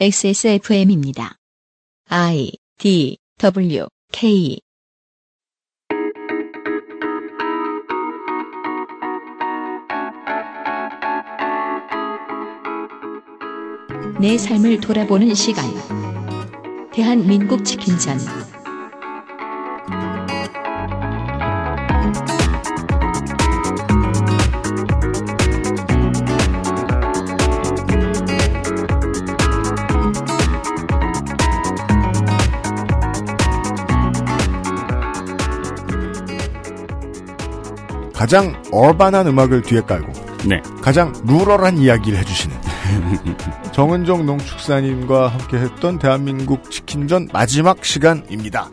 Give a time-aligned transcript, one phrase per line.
[0.00, 1.36] XSFM입니다.
[2.08, 4.58] I D W K
[14.20, 15.64] 내 삶을 돌아보는 시간.
[16.92, 18.18] 대한민국 치킨전.
[38.22, 40.12] 가장 어반한 음악을 뒤에 깔고
[40.48, 40.62] 네.
[40.80, 42.56] 가장 루럴한 이야기를 해주시는
[43.74, 48.70] 정은정 농축산인과 함께했던 대한민국 치킨전 마지막 시간입니다.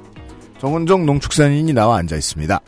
[0.59, 2.59] 정은정 농축산인이 나와 앉아 있습니다.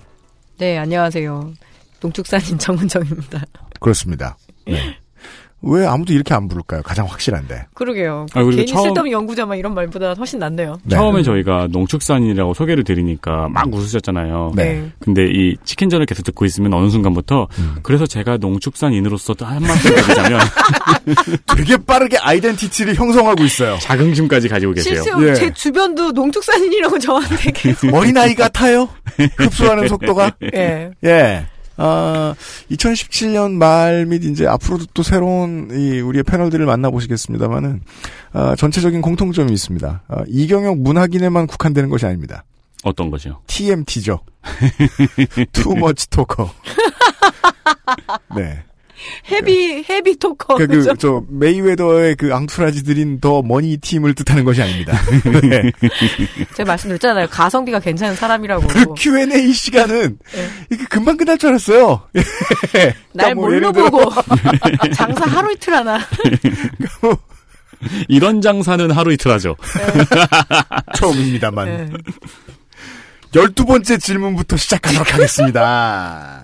[0.58, 1.54] 네, 안녕하세요.
[2.02, 3.44] 농축산인 정은정입니다.
[3.80, 4.36] 그렇습니다.
[4.66, 4.98] 네.
[5.64, 6.82] 왜 아무도 이렇게 안 부를까요?
[6.82, 7.68] 가장 확실한데.
[7.76, 8.26] 그러게요.
[8.32, 10.80] 아, 그리고 괜히 처음- 쓸데없는 연구자 막 이런 말보다 훨씬 낫네요.
[10.84, 10.96] 네.
[10.96, 14.54] 처음에 저희가 농축산이라고 소개를 드리니까 막 웃으셨잖아요.
[14.56, 14.90] 네.
[15.00, 17.76] 근데 이 치킨전을 계속 듣고 있으면 어느 순간부터 음.
[17.84, 20.40] 그래서 제가 농축산인으로서도 한 말씀 드리자면
[21.56, 23.78] 되게 빠르게 아이덴티티를 형성하고 있어요.
[23.80, 25.04] 자긍심까지 가지고 계세요.
[25.04, 25.34] 실수 예.
[25.36, 27.94] 제 주변도 농축산인이라고 저한테 계속.
[27.94, 28.90] 어린아이 같아요?
[29.38, 30.32] 흡수하는 속도가?
[30.56, 30.92] 예.
[31.04, 31.46] 예.
[31.78, 32.36] 아,
[32.72, 37.82] 2017년 말 및 이제 앞으로도 또 새로운 이 우리의 패널들을 만나보시겠습니다만은,
[38.34, 40.04] 아, 전체적인 공통점이 있습니다.
[40.08, 42.44] 아, 이경영 문학인에만 국한되는 것이 아닙니다.
[42.84, 43.42] 어떤 거죠?
[43.48, 44.20] TMT죠.
[45.54, 46.50] Too much talker.
[48.36, 48.64] 네.
[49.32, 50.56] 헤비 헤비 토커.
[50.56, 50.92] 그, 그죠?
[50.92, 54.94] 그, 저, 메이웨더의 그 앙투라지들인 더 머니 팀을 뜻하는 것이 아닙니다.
[55.44, 55.72] 네.
[56.56, 57.28] 제가 말씀드렸잖아요.
[57.30, 58.68] 가성비가 괜찮은 사람이라고.
[58.68, 60.50] 그 Q&A 시간은, 예.
[60.72, 62.02] 이게 금방 끝날 줄 알았어요.
[63.14, 64.12] 날뭐 뭘로 예를 들어- 보고
[64.94, 66.00] 장사 하루 이틀 하나.
[68.08, 69.56] 이런 장사는 하루 이틀 하죠.
[70.96, 71.68] 처음입니다만.
[71.68, 71.90] 예.
[73.34, 76.44] 열두 번째 질문부터 시작하도록 하겠습니다.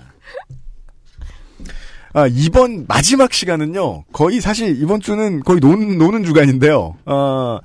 [2.18, 6.96] 아, 이번 마지막 시간은요, 거의 사실 이번 주는 거의 노는, 노는 주간인데요.
[7.06, 7.60] 어,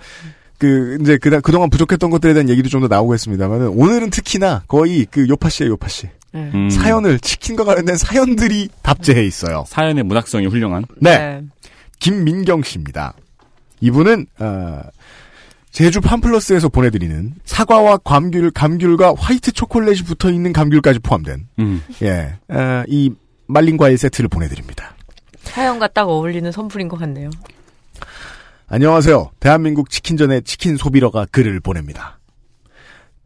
[0.59, 5.07] 그, 이제 그, 그동안 부족했던 것들에 대한 얘기도 좀 더 나오고 있습니다만은, 오늘은 특히나 거의
[5.11, 6.07] 그 요파 씨의 요파씨.
[6.35, 6.39] 예.
[6.55, 9.65] 음, 사연을, 치킨과 관련된 사연들이 답재해 있어요.
[9.69, 10.85] 사연의 문학성이 훌륭한.
[11.01, 11.17] 네.
[11.17, 11.43] 네.
[11.99, 13.15] 김민경 씨입니다.
[13.81, 14.81] 이분은 어,
[15.71, 21.83] 제주 팜플러스에서 보내드리는 사과와 감귤, 감귤과 화이트 초콜릿이 붙어 있는 감귤까지 포함된 음.
[22.03, 23.11] 예, 어, 이
[23.53, 24.95] 말린 과일 세트를 보내드립니다.
[25.43, 27.31] 사연과 딱 어울리는 선풀인 것 같네요.
[28.69, 29.33] 안녕하세요.
[29.39, 32.19] 대한민국 치킨전의 치킨 소비러가 글을 보냅니다.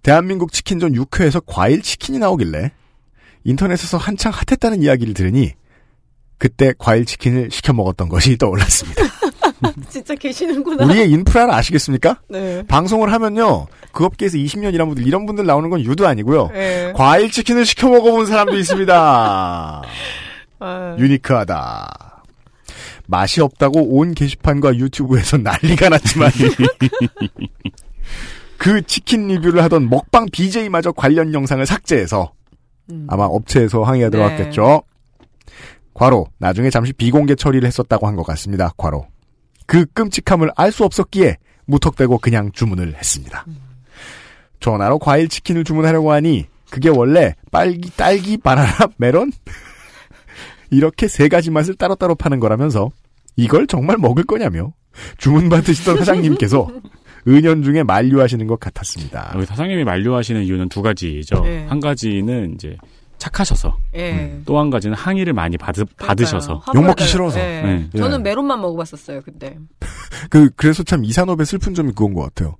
[0.03, 2.73] 대한민국 치킨전 6회에서 과일 치킨이 나오길래
[3.45, 5.53] 인터넷에서 한창 핫했다는 이야기를 들으니
[6.39, 9.03] 그때 과일 치킨을 시켜 먹었던 것이 떠올랐습니다.
[9.89, 10.85] 진짜 계시는구나.
[10.85, 12.21] 우리의 인프라를 아시겠습니까?
[12.29, 12.63] 네.
[12.67, 16.51] 방송을 하면요, 그 업계에서 20년 일한 분들, 이런 분들 나오는 건 유도 아니고요.
[16.55, 16.93] 예.
[16.95, 19.83] 과일 치킨을 시켜 먹어본 사람도 있습니다.
[20.59, 22.23] 아, 유니크하다.
[23.09, 26.31] 맛이 없다고 온 게시판과 유튜브에서 난리가 났지만,
[28.59, 32.33] 그 치킨 리뷰를 하던 먹방 BJ마저 관련 영상을 삭제해서,
[32.91, 33.07] 음.
[33.09, 34.11] 아마 업체에서 항의가 네.
[34.11, 34.83] 들어왔겠죠.
[35.95, 38.73] 과로, 나중에 잠시 비공개 처리를 했었다고 한 것 같습니다.
[38.77, 39.07] 과로.
[39.67, 43.45] 그 끔찍함을 알 수 없었기에 무턱대고 그냥 주문을 했습니다.
[44.61, 49.33] 전화로 과일 치킨을 주문하려고 하니 그게 원래 빨기, 딸기, 바나나, 메론?
[50.71, 52.91] 이렇게 세 가지 맛을 따로따로 파는 거라면서
[53.37, 54.73] 이걸 정말 먹을 거냐며
[55.19, 56.69] 주문 받으시던 사장님께서
[57.29, 59.33] 은연중에 만류하시는 것 같았습니다.
[59.35, 61.41] 여기 사장님이 만류하시는 이유는 두 가지죠.
[61.43, 61.67] 네.
[61.67, 62.77] 한 가지는 이제
[63.19, 64.41] 착하셔서, 예.
[64.45, 66.63] 또한 가지는 항의를 많이 받, 받으셔서.
[66.75, 67.39] 욕 먹기 화가 싫어서.
[67.41, 67.89] 예.
[67.93, 67.99] 네.
[67.99, 68.23] 저는 예.
[68.23, 69.59] 메론만 먹어봤었어요, 그때.
[70.31, 72.57] 그, 그래서 참 이 산업의 슬픈 점이 그건 것 같아요.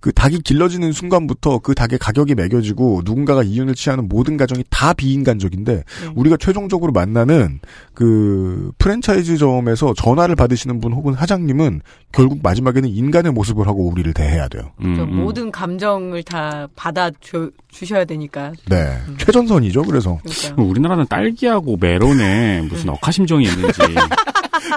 [0.00, 5.72] 그 닭이 길러지는 순간부터 그 닭의 가격이 매겨지고 누군가가 이윤을 취하는 모든 가정이 다 비인간적인데
[5.72, 6.12] 음.
[6.16, 7.60] 우리가 최종적으로 만나는
[7.94, 11.82] 그 프랜차이즈점에서 전화를 받으시는 분 혹은 사장님은
[12.12, 14.72] 결국 마지막에는 인간의 모습을 하고 우리를 대해야 돼요.
[14.82, 15.16] 음, 저 음.
[15.16, 18.52] 모든 감정을 다 받아 주, 주셔야 되니까.
[18.68, 18.98] 네.
[19.18, 20.18] 최전선이죠, 그래서.
[20.24, 20.62] 그러니까.
[20.62, 23.80] 우리나라는 딸기하고 메론에 무슨 억하심정이 있는지.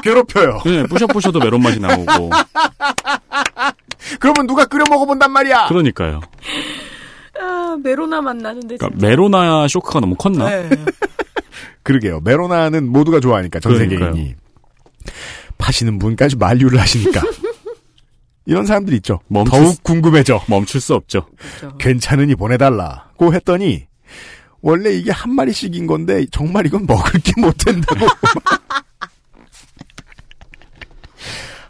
[0.03, 0.61] 괴롭혀요.
[0.65, 2.29] 네, 부셔부셔도 메론 맛이 나오고.
[4.19, 5.67] 그러면 누가 끓여 먹어본단 말이야!
[5.67, 6.21] 그러니까요.
[7.39, 8.77] 아, 메로나 맛 나는데.
[8.77, 9.05] 그러니까.
[9.05, 10.45] 메로나 쇼크가 너무 컸나?
[10.49, 10.69] 네.
[11.83, 12.21] 그러게요.
[12.21, 14.11] 메로나는 모두가 좋아하니까, 전 그러니까요.
[14.13, 14.35] 세계인이.
[15.57, 17.21] 파시는 분까지 만류를 하시니까.
[18.45, 19.19] 이런 사람들 있죠.
[19.27, 20.41] 멈출 더욱 궁금해져.
[20.47, 21.25] 멈출 수 없죠.
[21.59, 21.77] 그렇죠.
[21.77, 23.85] 괜찮으니 보내달라고 했더니
[24.61, 28.05] 원래 이게 한 마리씩인 건데 정말 이건 먹을 게 못 된다고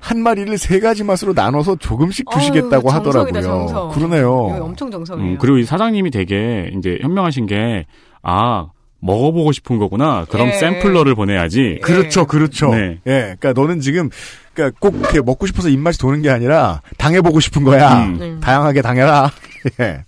[0.04, 3.42] 한 마리를 세 가지 맛으로 나눠서 조금씩 주시겠다고 어휴, 정성이다, 하더라고요.
[3.42, 3.90] 정성.
[3.92, 4.34] 그러네요.
[4.62, 5.32] 엄청 정성이에요.
[5.32, 7.86] 음, 그리고 이 사장님이 되게 이제 현명하신 게,
[8.22, 8.68] 아,
[9.00, 10.26] 먹어보고 싶은 거구나.
[10.30, 10.52] 그럼 예.
[10.54, 11.80] 샘플러를 보내야지.
[11.84, 12.74] 그렇죠, 그렇죠.
[12.76, 13.00] 네.
[13.08, 14.10] 예, 그러니까 너는 지금
[14.54, 18.04] 그러니까 꼭 이렇게 먹고 싶어서 입맛이 도는 게 아니라 당해보고 싶은 거야.
[18.04, 18.18] 음.
[18.22, 18.40] 음.
[18.42, 19.32] 다양하게 당해라.
[19.80, 20.04] 예.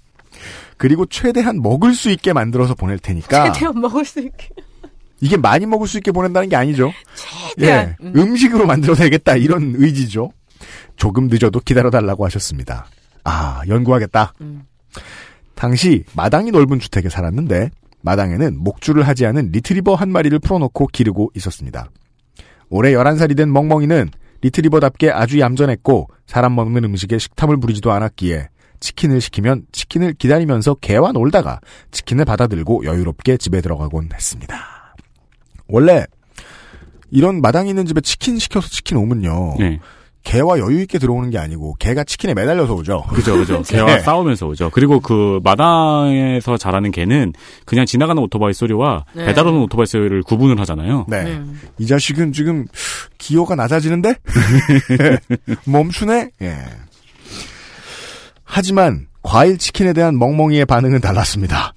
[0.78, 4.50] 그리고 최대한 먹을 수 있게 만들어서 보낼 테니까 최대한 먹을 수 있게.
[5.22, 6.92] 이게 많이 먹을 수 있게 보낸다는 게 아니죠.
[7.56, 7.96] 최대한.
[8.02, 10.32] 예, 음식으로 만들어내겠다 이런 의지죠.
[10.96, 12.88] 조금 늦어도 기다려달라고 하셨습니다.
[13.24, 14.34] 아, 연구하겠다.
[14.42, 14.64] 음.
[15.56, 17.72] 당시 마당이 넓은 주택에 살았는데
[18.02, 21.90] 마당에는 목줄을 하지 않은 리트리버 한 마리를 풀어놓고 기르고 있었습니다.
[22.70, 24.10] 올해 11살이 된 멍멍이는
[24.42, 31.60] 리트리버답게 아주 얌전했고 사람 먹는 음식에 식탐을 부리지도 않았기에 치킨을 시키면 치킨을 기다리면서 개와 놀다가
[31.92, 34.75] 치킨을 받아들고 여유롭게 집에 들어가곤 했습니다.
[35.68, 36.06] 원래
[37.12, 39.56] 이런 마당 있는 집에 치킨 시켜서 치킨 오면요.
[39.60, 39.80] 네.
[40.26, 43.04] 개와 여유 있게 들어오는 게 아니고 개가 치킨에 매달려서 오죠.
[43.14, 43.62] 그죠, 그죠.
[43.70, 44.00] 개와 네.
[44.00, 44.72] 싸우면서 오죠.
[44.72, 47.34] 그리고 그 마당에서 자라는 개는
[47.66, 49.28] 그냥 지나가는 오토바이 소리와 네.
[49.28, 51.06] 배달 오는 오토바이 소리를 구분을 하잖아요.
[51.08, 51.26] 네.
[51.26, 51.62] 음.
[51.78, 52.66] 이 자식은 지금
[53.20, 54.16] 기호가 낮아지는데?
[55.66, 56.32] 멈추네?
[56.42, 56.58] 예.
[58.44, 61.74] 하지만 과일 치킨에 대한 멍멍이의 반응은 달랐습니다.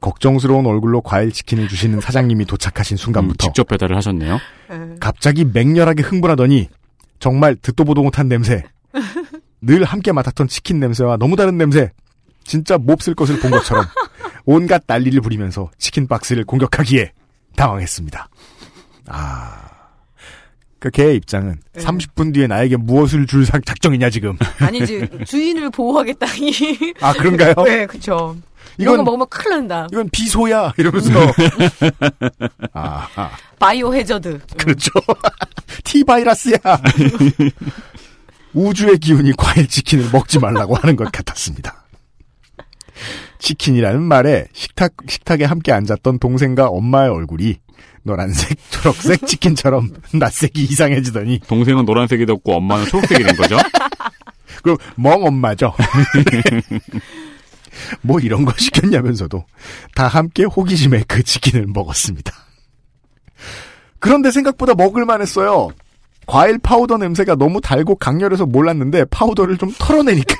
[0.00, 4.38] 걱정스러운 얼굴로 과일 치킨을 주시는 사장님이 도착하신 음, 순간부터 직접 배달을 하셨네요.
[4.70, 4.94] 예.
[5.00, 6.68] 갑자기 맹렬하게 흥분하더니
[7.18, 8.62] 정말 듣도 보도 못한 냄새.
[9.60, 11.90] 늘 함께 맡았던 치킨 냄새와 너무 다른 냄새.
[12.44, 13.84] 진짜 몹쓸 것을 본 것처럼
[14.46, 17.12] 온갖 난리를 부리면서 치킨 박스를 공격하기에
[17.56, 18.28] 당황했습니다.
[19.08, 19.64] 아.
[20.78, 21.82] 그 개의 입장은 네.
[21.82, 24.38] 30분 뒤에 나에게 무엇을 줄 작- 작정이냐 지금.
[24.60, 26.52] 아니지 주인을 보호하겠다니.
[27.00, 27.54] 아 그런가요?
[27.64, 27.98] 네, 거
[28.78, 29.86] 이건 먹으면 큰일 난다.
[29.90, 31.10] 이건 비소야 이러면서.
[32.72, 33.30] 아, 아.
[33.58, 34.40] 바이오 해저드.
[34.56, 34.90] 그렇죠.
[35.84, 36.58] 티 바이러스야.
[38.54, 41.84] 우주의 기운이 과일 치킨을 먹지 말라고 하는 것 같았습니다.
[43.38, 47.58] 치킨이라는 말에 식탁 식탁에 함께 앉았던 동생과 엄마의 얼굴이
[48.02, 53.58] 노란색, 초록색 치킨처럼 낯색이 이상해지더니 동생은 노란색이 됐고 엄마는 초록색이 된 거죠.
[54.62, 55.72] 그멍 엄마죠.
[58.00, 59.44] 뭐 이런 거 시켰냐면서도
[59.94, 62.32] 다 함께 호기심에 그 치킨을 먹었습니다.
[63.98, 65.70] 그런데 생각보다 먹을만 했어요.
[66.26, 70.36] 과일 파우더 냄새가 너무 달고 강렬해서 몰랐는데 파우더를 좀 털어내니까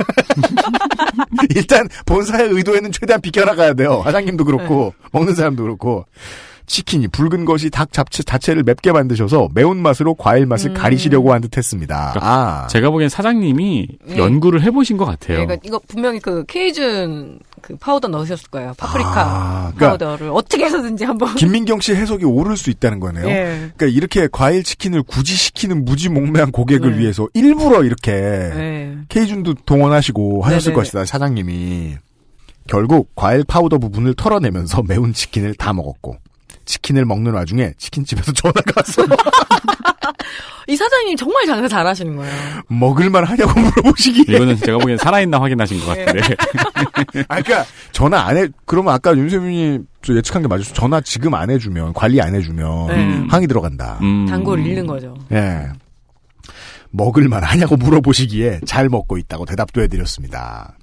[1.57, 4.03] 일단 본사의 의도에는 최대한 비켜나가야 돼요.
[4.05, 6.05] 사장님도 그렇고 먹는 사람도 그렇고
[6.69, 10.75] 치킨이 붉은 것이 닭 자체 자체를 맵게 만드셔서 매운맛으로 과일 맛을 음.
[10.75, 12.15] 가리시려고 한 듯 했습니다.
[12.21, 14.19] 아, 제가 보기엔 사장님이 네.
[14.19, 15.39] 연구를 해보신 것 같아요.
[15.39, 18.75] 그러니까 이거 분명히 그 케이준 그 파우더 넣으셨을 거예요.
[18.77, 21.35] 파프리카 아, 그러니까 파우더를 어떻게 해서든지 한번.
[21.37, 23.29] 김민경 씨 해석이 옳을 수 있다는 거네요.
[23.29, 23.71] 예.
[23.77, 26.99] 그러니까 이렇게 과일 치킨을 굳이 시키는 무지몽매한 고객을 네.
[26.99, 28.99] 위해서 일부러 이렇게 예.
[29.09, 30.75] Cajun도 동원하시고 하셨을 네네네.
[30.75, 31.97] 것이다 사장님이
[32.67, 36.17] 결국 과일 파우더 부분을 털어내면서 매운 치킨을 다 먹었고
[36.69, 39.03] 치킨을 먹는 와중에 치킨집에서 전화가 왔어
[40.69, 42.33] 이 사장님 정말 장사 잘하시는 거예요.
[42.69, 46.21] 먹을만 하냐고 물어보시기에 이거는 제가 보기엔 살아있나 확인하신 것 같은데.
[47.29, 51.49] 아 그러니까 전화 안 해 그러면 아까 윤세민이 저 예측한 게 맞았어 전화 지금 안
[51.49, 53.27] 해주면 관리 안 해주면 네.
[53.31, 54.27] 항의 들어간다 음.
[54.27, 55.17] 단골 잃는 거죠.
[55.33, 55.69] 예.
[56.91, 60.75] 먹을만 하냐고 물어보시기에 잘 먹고 있다고 대답도 해드렸습니다.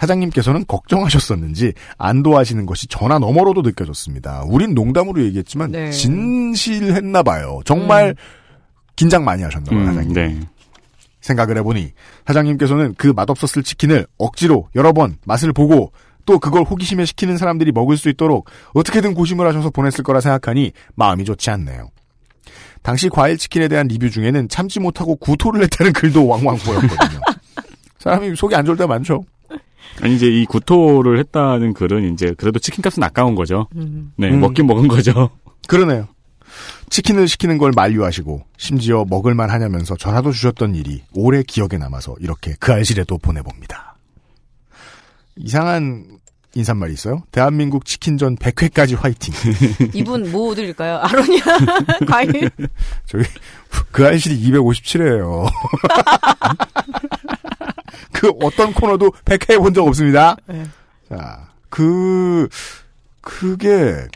[0.00, 4.44] 사장님께서는 걱정하셨었는지 안도하시는 것이 전화 너머로도 느껴졌습니다.
[4.46, 5.90] 우린 농담으로 얘기했지만 네.
[5.90, 7.60] 진실했나 봐요.
[7.64, 8.14] 정말
[8.96, 10.12] 긴장 많이 하셨나 봐요, 음, 사장님.
[10.14, 10.40] 네.
[11.20, 11.92] 생각을 해보니
[12.26, 15.92] 사장님께서는 그 맛없었을 치킨을 억지로 여러 번 맛을 보고
[16.24, 21.24] 또 그걸 호기심에 시키는 사람들이 먹을 수 있도록 어떻게든 고심을 하셔서 보냈을 거라 생각하니 마음이
[21.24, 21.90] 좋지 않네요.
[22.82, 27.20] 당시 과일 치킨에 대한 리뷰 중에는 참지 못하고 구토를 했다는 글도 왕왕 보였거든요.
[27.98, 29.24] 사람이 속이 안 좋을 때가 많죠.
[30.02, 33.68] 아니 이제 이 구토를 했다는 글은 이제 그래도 치킨값은 아까운 거죠.
[33.76, 34.12] 음.
[34.16, 34.40] 네, 음.
[34.40, 35.30] 먹긴 먹은 거죠.
[35.68, 36.08] 그러네요.
[36.88, 42.72] 치킨을 시키는 걸 만류하시고 심지어 먹을만 하냐면서 전화도 주셨던 일이 오래 기억에 남아서 이렇게 그
[42.72, 43.96] 알실에도 보내봅니다.
[45.36, 46.18] 이상한
[46.54, 47.22] 인사말이 있어요.
[47.30, 49.32] 대한민국 치킨전 100회까지 화이팅.
[49.94, 50.98] 이분 뭐 드릴까요?
[50.98, 51.44] 아로니아
[52.08, 52.50] 과일.
[53.06, 53.24] 저기
[53.92, 55.46] 그 알실이 257회예요.
[58.12, 60.36] 그 어떤 코너도 100회 해본 적 없습니다.
[60.46, 60.64] 네.
[61.08, 62.48] 자, 그
[63.20, 64.06] 그게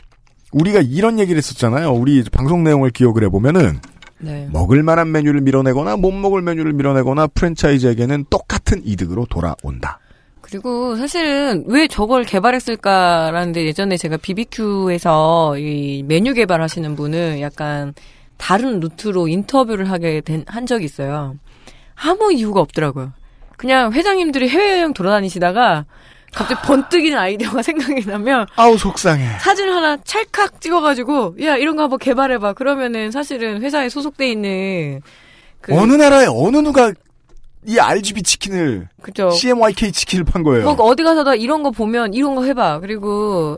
[0.51, 1.91] 우리가 이런 얘기를 했었잖아요.
[1.91, 3.79] 우리 방송 내용을 기억을 해보면은
[4.19, 4.47] 네.
[4.51, 9.99] 먹을 만한 메뉴를 밀어내거나 못 먹을 메뉴를 밀어내거나 프랜차이즈에게는 똑같은 이득으로 돌아온다.
[10.41, 17.93] 그리고 사실은 왜 저걸 개발했을까라는데 예전에 제가 BBQ에서 이 메뉴 개발하시는 분을 약간
[18.37, 21.35] 다른 루트로 인터뷰를 하게 된, 한 적이 있어요.
[21.95, 23.11] 아무 이유가 없더라고요.
[23.57, 25.85] 그냥 회장님들이 해외여행 돌아다니시다가
[26.33, 29.25] 갑자기 번뜩 이는 아이디어가 생각이 나면 아우 속상해.
[29.39, 32.53] 사진 하나 찰칵 찍어가지고 야 이런 거 한번 개발해봐.
[32.53, 35.01] 그러면은 사실은 회사에 소속돼 있는
[35.61, 36.91] 그 어느 나라에 어느 누가
[37.67, 39.31] 이 RGB 치킨을 그죠.
[39.31, 40.65] CMYK 치킨을 판 거예요.
[40.65, 42.79] 뭐 어디 가서도 이런 거 보면 이런 거 해봐.
[42.81, 43.57] 그리고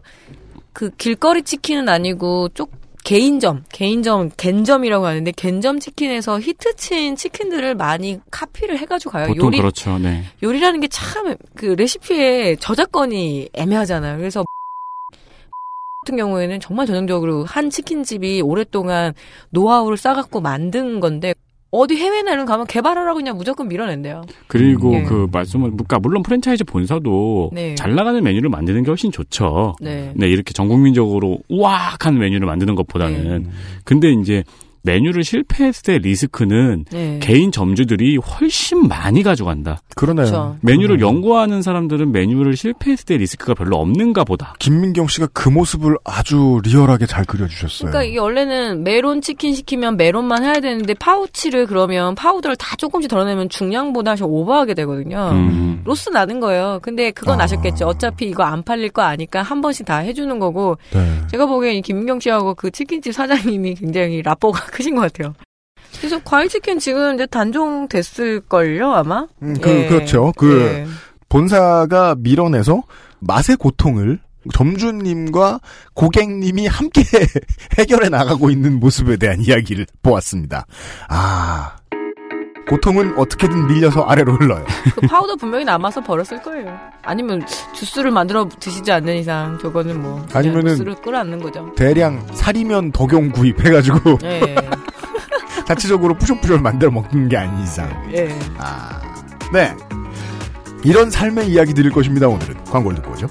[0.72, 2.72] 그 길거리 치킨은 아니고 쪽
[3.04, 9.27] 개인점, 개인점, 갠점이라고 하는데 갠점 치킨에서 히트친 치킨들을 많이 카피를 해가지고 가요.
[9.27, 9.98] 보통 요리 그렇죠.
[9.98, 10.24] 네.
[10.44, 14.18] 요리라는 게 참 그 레시피에 저작권이 애매하잖아요.
[14.18, 14.44] 그래서
[16.06, 19.13] 같은 경우에는 정말 전형적으로 한 치킨집이 오랫동안
[19.51, 21.34] 노하우를 쌓아갖고 만든 건데
[21.70, 24.24] 어디 해외나 이런 거 가면 개발하라고 그냥 무조건 밀어낸대요.
[24.48, 25.04] 그리고 예.
[25.04, 27.76] 그 말씀은 그러니까 물론 프랜차이즈 본사도 네.
[27.76, 29.76] 잘 나가는 메뉴를 만드는 게 훨씬 좋죠.
[29.82, 30.14] 네.
[30.16, 33.44] 네, 이렇게 전 국민적으로 우악한 메뉴를 만드는 것보다는.
[33.44, 33.50] 네.
[33.84, 34.44] 근데 이제
[34.88, 37.20] 메뉴를 실패했을 때 리스크는 네.
[37.22, 39.82] 개인 점주들이 훨씬 많이 가져간다.
[39.96, 40.25] 그러네요.
[40.25, 40.58] 그렇죠.
[40.62, 41.08] 메뉴를 그러네요.
[41.08, 44.53] 연구하는 사람들은 메뉴를 실패했을 때 리스크가 별로 없는가 보다.
[44.60, 47.91] 김민경 씨가 그 모습을 아주 리얼하게 잘 그려주셨어요.
[47.91, 53.50] 그러니까 이게 원래는 메론 치킨 시키면 메론만 해야 되는데 파우더를 그러면 파우더를 다 조금씩 덜어내면
[53.50, 55.32] 중량보다 좀 오버하게 되거든요.
[55.34, 55.82] 음.
[55.84, 56.79] 로스 나는 거예요.
[56.82, 57.44] 근데 그건 아.
[57.44, 57.86] 아셨겠죠.
[57.86, 61.22] 어차피 이거 안 팔릴 거 아니까 한 번씩 다 해주는 거고 네.
[61.32, 65.34] 제가 보기엔 이 김민경 씨하고 그 치킨집 사장님이 굉장히 rapport가 크신 것 같아요.
[65.98, 69.27] 그래서 과일 치킨 지금 이제 단종 됐을걸요 아마.
[69.41, 69.88] 음, 그, 예.
[69.88, 70.31] 그렇죠.
[70.38, 70.88] 그, 예.
[71.29, 72.84] 본사가 밀어내서
[73.19, 74.19] 맛의 고통을
[74.53, 75.60] 점주님과
[75.96, 77.01] 고객님이 함께
[77.79, 80.67] 해결해 나가고 있는 모습에 대한 이야기를 보았습니다.
[81.10, 81.76] 아,
[82.70, 84.66] 고통은 어떻게든 밀려서 아래로 흘러요.
[84.96, 86.78] 그 파우더 분명히 남아서 버렸을 거예요.
[87.04, 91.74] 아니면 주스를 만들어 드시지 않는 이상 저거는 뭐 아니면은 주스를 끌어안는 거죠.
[91.76, 94.56] 대량 사리면 덕용 구입해가지고 예.
[95.66, 97.90] 자체적으로 뿌셔뿌셔 만들어 먹는 게 아닌 이상.
[98.14, 98.38] 예.
[98.58, 99.02] 아,
[99.52, 99.74] 네.
[100.84, 102.64] 이런 삶의 이야기 드릴 것입니다, 오늘은.
[102.66, 103.28] 광고를 듣고 오죠.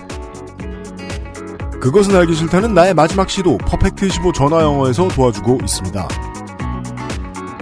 [1.80, 6.08] 그것은 알기 싫다는 나의 마지막 시도 퍼펙트 15 전화 영어에서 도와주고 있습니다.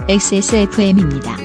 [0.09, 1.44] XSFM입니다.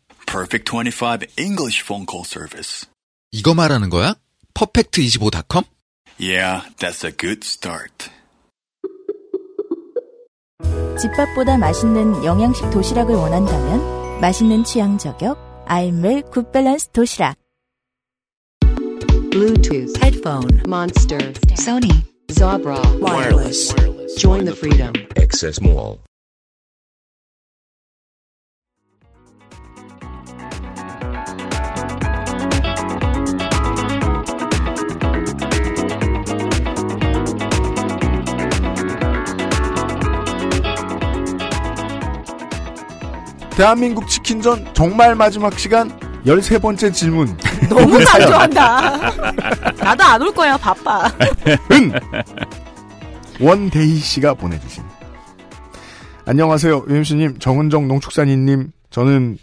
[0.30, 2.86] Perfect 25 English phone call service.
[3.32, 4.14] 이거 말하는 거야?
[4.54, 5.64] 퍼펙트25.com?
[6.18, 8.10] Yeah, that's a good start.
[10.98, 17.36] 집밥보다 맛있는 영양식 도시락을 원한다면 맛있는 취향 저격 알밀 굿밸런스 도시락
[19.30, 21.18] Bluetooth, headphone, Monster,
[21.56, 21.92] Sony,
[22.28, 23.74] Zabra, wireless.
[24.16, 24.94] Join the freedom.
[25.18, 25.98] Access Mall.
[43.61, 45.87] 대한민국 치킨전 정말 마지막 시간
[46.25, 47.37] 13번째 질문.
[47.69, 49.11] 너무 강조한다.
[49.77, 50.57] 나도 안 올 거야.
[50.57, 51.05] 바빠.
[51.71, 51.93] 은!
[53.39, 54.83] 원데이 씨가 보내주신.
[56.25, 57.37] 안녕하세요 UMC님.
[57.37, 58.71] 정은정 농축산인님.
[58.89, 59.37] 저는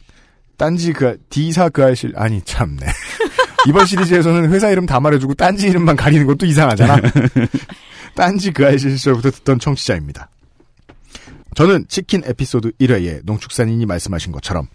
[0.57, 2.87] 딴지 그 D사 그알싫 아니 참네.
[3.69, 6.97] 이번 시리즈에서는 회사 이름 다 말해주고 딴지 이름만 가리는 것도 이상하잖아.
[8.17, 10.29] 딴지 그알싫 시절부터 듣던 청취자입니다
[11.59, 14.69] 저는 치킨 에피소드 1회에 농축산인이 말씀하신 것처럼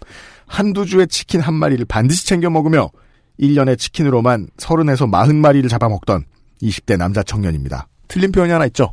[0.46, 2.90] 한두 주에 치킨 한 마리를 반드시 챙겨 먹으며
[3.40, 6.26] 1년에 치킨으로만 30에서 40마리를 잡아먹던
[6.60, 7.88] 20대 남자 청년입니다.
[8.06, 8.92] 틀린 표현이 하나 있죠.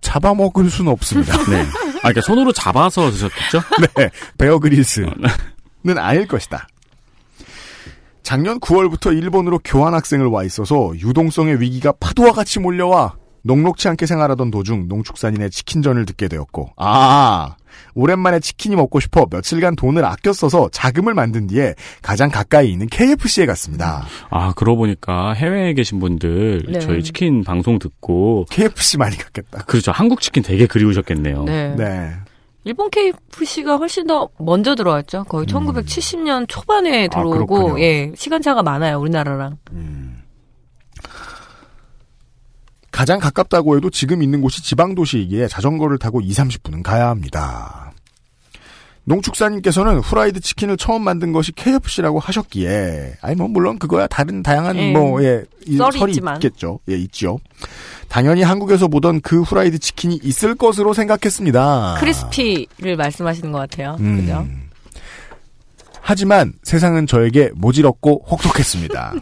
[0.00, 1.36] 잡아먹을 수는 없습니다.
[1.52, 1.60] 네.
[1.60, 3.60] 아, 그러니까 손으로 잡아서 드셨겠죠?
[3.96, 4.08] 네,
[4.38, 5.12] 베어 그릴스는
[5.98, 6.66] 아닐 것이다.
[8.22, 13.16] 작년 9월부터 일본으로 교환학생을 와 있어서 유동성의 위기가 파도와 같이 몰려와
[13.48, 17.56] 녹록치 않게 생활하던 도중 농축산인의 치킨전을 듣게 되었고, 아,
[17.94, 23.46] 오랜만에 치킨이 먹고 싶어 며칠간 돈을 아껴 써서 자금을 만든 뒤에 가장 가까이 있는 KFC에
[23.46, 24.04] 갔습니다.
[24.30, 26.78] 아, 그러고 보니까 해외에 계신 분들 네.
[26.78, 29.64] 저희 치킨 방송 듣고 KFC 많이 갔겠다.
[29.64, 29.92] 그렇죠.
[29.92, 31.44] 한국 치킨 되게 그리우셨겠네요.
[31.44, 31.74] 네.
[31.76, 32.12] 네.
[32.64, 35.24] 일본 KFC가 훨씬 더 먼저 들어왔죠.
[35.24, 37.80] 거의 1970년 초반에 아, 들어오고 그렇군요.
[37.80, 39.56] 예 시간차가 많아요 우리나라랑.
[42.98, 47.92] 가장 가깝다고 해도 지금 있는 곳이 지방 도시이기에 자전거를 타고 2, 30분은 가야 합니다.
[49.04, 54.92] 농축산인님께서는 후라이드 치킨을 처음 만든 것이 KFC라고 하셨기에 아니 뭐 물론 그거야 다른 다양한 예.
[54.92, 55.44] 뭐예
[55.76, 56.34] 썰이 설이 있지만.
[56.38, 56.80] 있겠죠.
[56.90, 57.38] 예, 있죠.
[58.08, 61.98] 당연히 한국에서 보던 그 후라이드 치킨이 있을 것으로 생각했습니다.
[62.00, 63.96] crispy를 말씀하시는 것 같아요.
[64.00, 64.16] 음.
[64.16, 64.44] 그죠?
[66.00, 69.14] 하지만 세상은 저에게 모질었고 혹독했습니다.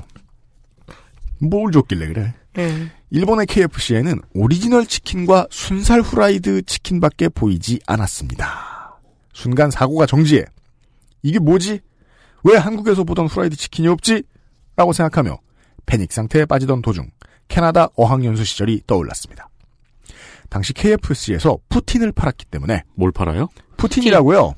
[1.40, 2.32] 뭘 줬길래 그래?
[2.56, 2.90] 예.
[3.10, 8.98] 일본의 KFC에는 오리지널 치킨과 순살 후라이드 치킨밖에 보이지 않았습니다.
[9.32, 10.44] 순간 사고가 정지해.
[11.22, 11.80] 이게 뭐지?
[12.44, 14.22] 왜 한국에서 보던 후라이드 치킨이 없지?
[14.76, 15.38] 라고 생각하며
[15.86, 17.10] 패닉 상태에 빠지던 도중
[17.48, 19.48] 캐나다 어학연수 시절이 떠올랐습니다.
[20.48, 23.48] 당시 KFC에서 푸틴을 팔았기 때문에 뭘 팔아요?
[23.76, 24.54] 푸틴이라고요?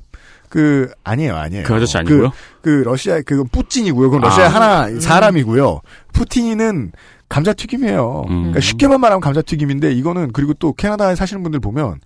[0.48, 1.64] 그 아니에요, 아니에요.
[1.64, 2.30] 그 아저씨 아니고요?
[2.62, 4.10] 그, 그 러시아 그건 뿌찐이고요.
[4.10, 4.48] 그건 러시아 아.
[4.48, 5.80] 하나 사람이고요.
[6.12, 6.92] 푸틴은
[7.28, 8.24] 감자튀김이에요.
[8.28, 8.36] 음.
[8.36, 12.00] 그러니까 쉽게만 말하면 감자튀김인데 이거는 그리고 또 캐나다에 사시는 분들 보면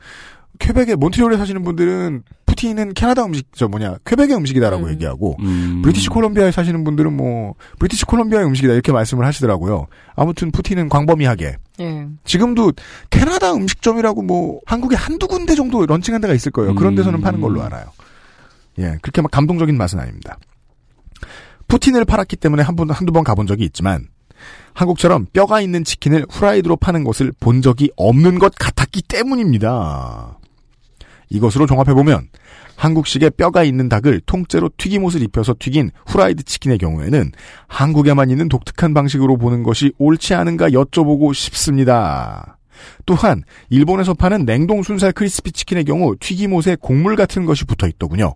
[0.58, 4.90] 퀘벡에 몬트리올에 사시는 분들은 poutine은 캐나다 음식 저 뭐냐 퀘벡의 음식이다라고 음.
[4.90, 5.80] 얘기하고 음.
[5.82, 9.86] 브리티시 콜롬비아에 사시는 분들은 뭐 브리티시 콜롬비아의 음식이다 이렇게 말씀을 하시더라고요.
[10.14, 12.06] 아무튼 poutine은 광범위하게 예.
[12.24, 12.72] 지금도
[13.10, 16.74] 캐나다 음식점이라고 뭐 한국에 한두 군데 정도 launching한 데가 있을 거예요.
[16.74, 17.22] 그런 데서는 음.
[17.22, 17.86] 파는 걸로 알아요.
[18.78, 20.38] 예, 그렇게 막 감동적인 맛은 아닙니다.
[21.68, 24.08] poutine을 팔았기 때문에 한 번, 한두 번 가본 적이 있지만
[24.74, 30.38] 한국처럼 뼈가 있는 치킨을 후라이드로 파는 것을 본 적이 없는 것 같았기 때문입니다.
[31.30, 32.28] 이것으로 종합해보면
[32.76, 37.32] 한국식의 뼈가 있는 닭을 통째로 튀김옷을 입혀서 튀긴 후라이드 치킨의 경우에는
[37.68, 42.58] 한국에만 있는 독특한 방식으로 보는 것이 옳지 않은가 여쭤보고 싶습니다.
[43.06, 48.34] 또한 일본에서 파는 냉동 순살 크리스피 치킨의 경우 튀김옷에 곡물 같은 것이 붙어 있더군요.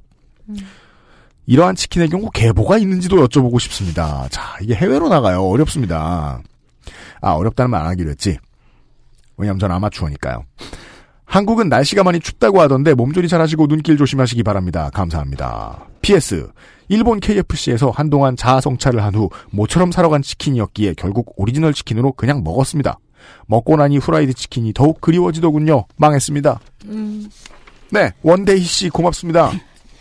[1.46, 4.26] 이러한 치킨의 경우 계보가 있는지도 여쭤보고 싶습니다.
[4.30, 5.42] 자, 이게 해외로 나가요.
[5.44, 6.42] 어렵습니다.
[7.20, 8.38] 아, 어렵다는 말 안 하기로 했지.
[9.36, 10.44] 왜냐면 전 아마추어니까요.
[11.24, 14.90] 한국은 날씨가 많이 춥다고 하던데 몸조리 잘하시고 눈길 조심하시기 바랍니다.
[14.94, 15.86] 감사합니다.
[16.02, 16.48] PS.
[16.88, 22.98] 일본 KFC에서 한동안 자아성찰을 한 후 모처럼 사러 간 치킨이었기에 결국 오리지널 치킨으로 그냥 먹었습니다.
[23.48, 25.86] 먹고 나니 후라이드 치킨이 더욱 그리워지더군요.
[25.96, 26.60] 망했습니다.
[26.86, 27.28] 음.
[27.90, 29.50] 네, 원데이 씨 고맙습니다.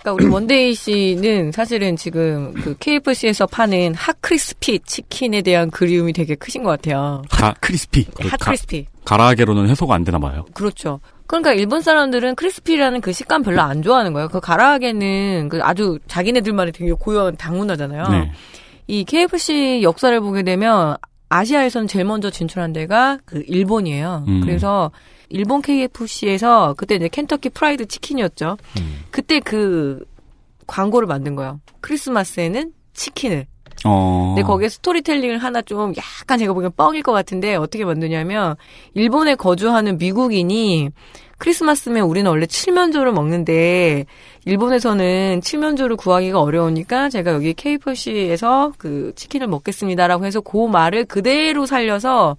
[0.06, 6.36] 그러니까 우리 원데이 씨는 사실은 지금 그 KFC에서 파는 hot crispy 치킨에 대한 그리움이 되게
[6.36, 7.24] 크신 것 같아요.
[7.30, 8.06] 가, crispy.
[8.06, 8.86] 그 hot 가- crispy.
[9.04, 10.46] 가라아게로는 해소가 안 되나 봐요.
[10.54, 11.00] 그렇죠.
[11.28, 14.28] 그러니까 일본 사람들은 crispy라는 그 식감 별로 안 좋아하는 거예요.
[14.30, 18.08] 그 가라아게는 그 아주 자기네들만의 되게 고유한 닭 문화잖아요.
[18.10, 18.32] 네.
[18.88, 20.98] 이 KFC 역사를 보게 되면
[21.30, 24.26] 아시아에서는 제일 먼저 진출한 데가 그 일본이에요.
[24.28, 24.42] 음.
[24.42, 24.92] 그래서
[25.30, 28.58] 일본 KFC에서 그때 이제 켄터키 프라이드 치킨이었죠.
[29.12, 30.06] 그때 그
[30.68, 31.60] 광고를 만든 거예요.
[31.82, 33.46] 크리스마스에는 치킨을.
[33.86, 34.34] 어.
[34.36, 38.56] 근데 거기에 스토리텔링을 하나 좀 약간 제가 보기엔 뻥일 것 같은데 어떻게 만드냐면
[38.94, 40.90] 일본에 거주하는 미국인이
[41.38, 44.06] 크리스마스면 우리는 원래 칠면조를 먹는데
[44.46, 52.38] 일본에서는 칠면조를 구하기가 어려우니까 제가 여기 KFC에서 그 치킨을 먹겠습니다라고 해서 그 말을 그대로 살려서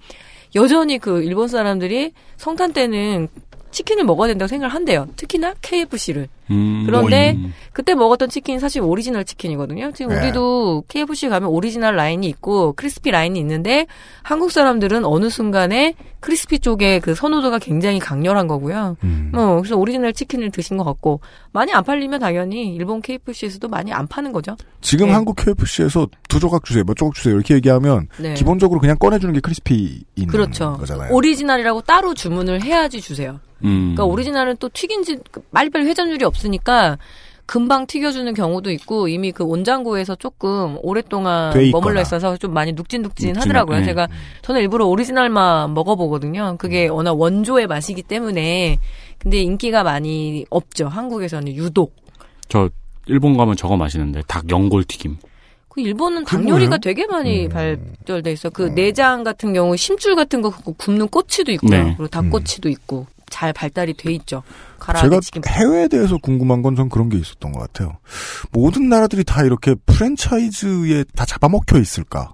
[0.55, 3.29] 여전히 그 일본 사람들이 성탄 때는
[3.71, 5.09] 치킨을 먹어야 된다고 생각을 한대요.
[5.17, 6.29] 특히나 KFC를.
[6.51, 6.85] 음.
[6.87, 7.53] 그런데 음.
[7.73, 9.93] 그때 먹었던 치킨이 사실 오리지널 치킨이거든요.
[9.93, 10.21] 지금 네.
[10.23, 13.87] 우리도 KFC 가면 오리지널 라인이 있고 crispy 라인이 있는데
[14.23, 18.97] 한국 사람들은 어느 순간에 crispy 쪽에 그 선호도가 굉장히 강렬한 거고요.
[19.05, 19.31] 음.
[19.33, 21.21] 뭐 그래서 오리지널 치킨을 드신 것 같고
[21.53, 24.57] 많이 안 팔리면 당연히 일본 KFC에서도 많이 안 파는 거죠.
[24.81, 25.13] 지금 네.
[25.13, 28.35] 한국 KFC에서 두 조각 주세요, 몇 조각 주세요 이렇게 얘기하면 네.
[28.35, 30.77] 기본적으로 그냥 꺼내주는 게 crispy인 그렇죠.
[30.79, 31.13] 거잖아요.
[31.13, 33.41] 오리지널이라고 따로 주문을 해야지 주세요.
[33.65, 33.95] 음.
[33.95, 35.19] 그러니까 오리지널은 또 튀긴지
[35.53, 36.99] 빨리빨리 회전율이 없 으니까
[37.47, 41.53] 금방 튀겨주는 경우도 있고 이미 그 온장고에서 조금 오랫동안.
[41.71, 43.79] 머물러 있어서 좀 많이 눅진눅진 눅진한, 하더라고요.
[43.79, 43.85] 네.
[43.85, 44.09] 제가
[44.43, 46.51] 저는 일부러 오리지널만 먹어보거든요.
[46.55, 46.57] 음.
[46.59, 48.79] 그게 워낙 원조의 맛이기 때문에
[49.19, 50.89] 근데 인기가 많이 없죠.
[50.89, 51.95] 한국에서는 유독.
[52.49, 52.69] 저
[53.07, 55.17] 일본 가면 저거 마시는데 닭 연골 튀김.
[55.69, 56.79] 그 일본은 닭 요리가?
[56.79, 57.51] 되게 많이 음.
[57.51, 58.51] 발달돼 있어.
[58.51, 61.71] 그 내장 같은 경우 심줄 같은 거 굽는 꼬치도 있고요.
[61.71, 61.95] 네.
[61.97, 64.43] 그리고 닭꼬치도 있고 잘 발달이 돼 있죠.
[65.01, 65.43] 제가 치킨.
[65.47, 67.97] 해외에 대해서 궁금한 건 전 그런 게 있었던 것 같아요.
[68.53, 72.33] 모든 나라들이 다 이렇게 프랜차이즈에 다 잡아먹혀 있을까?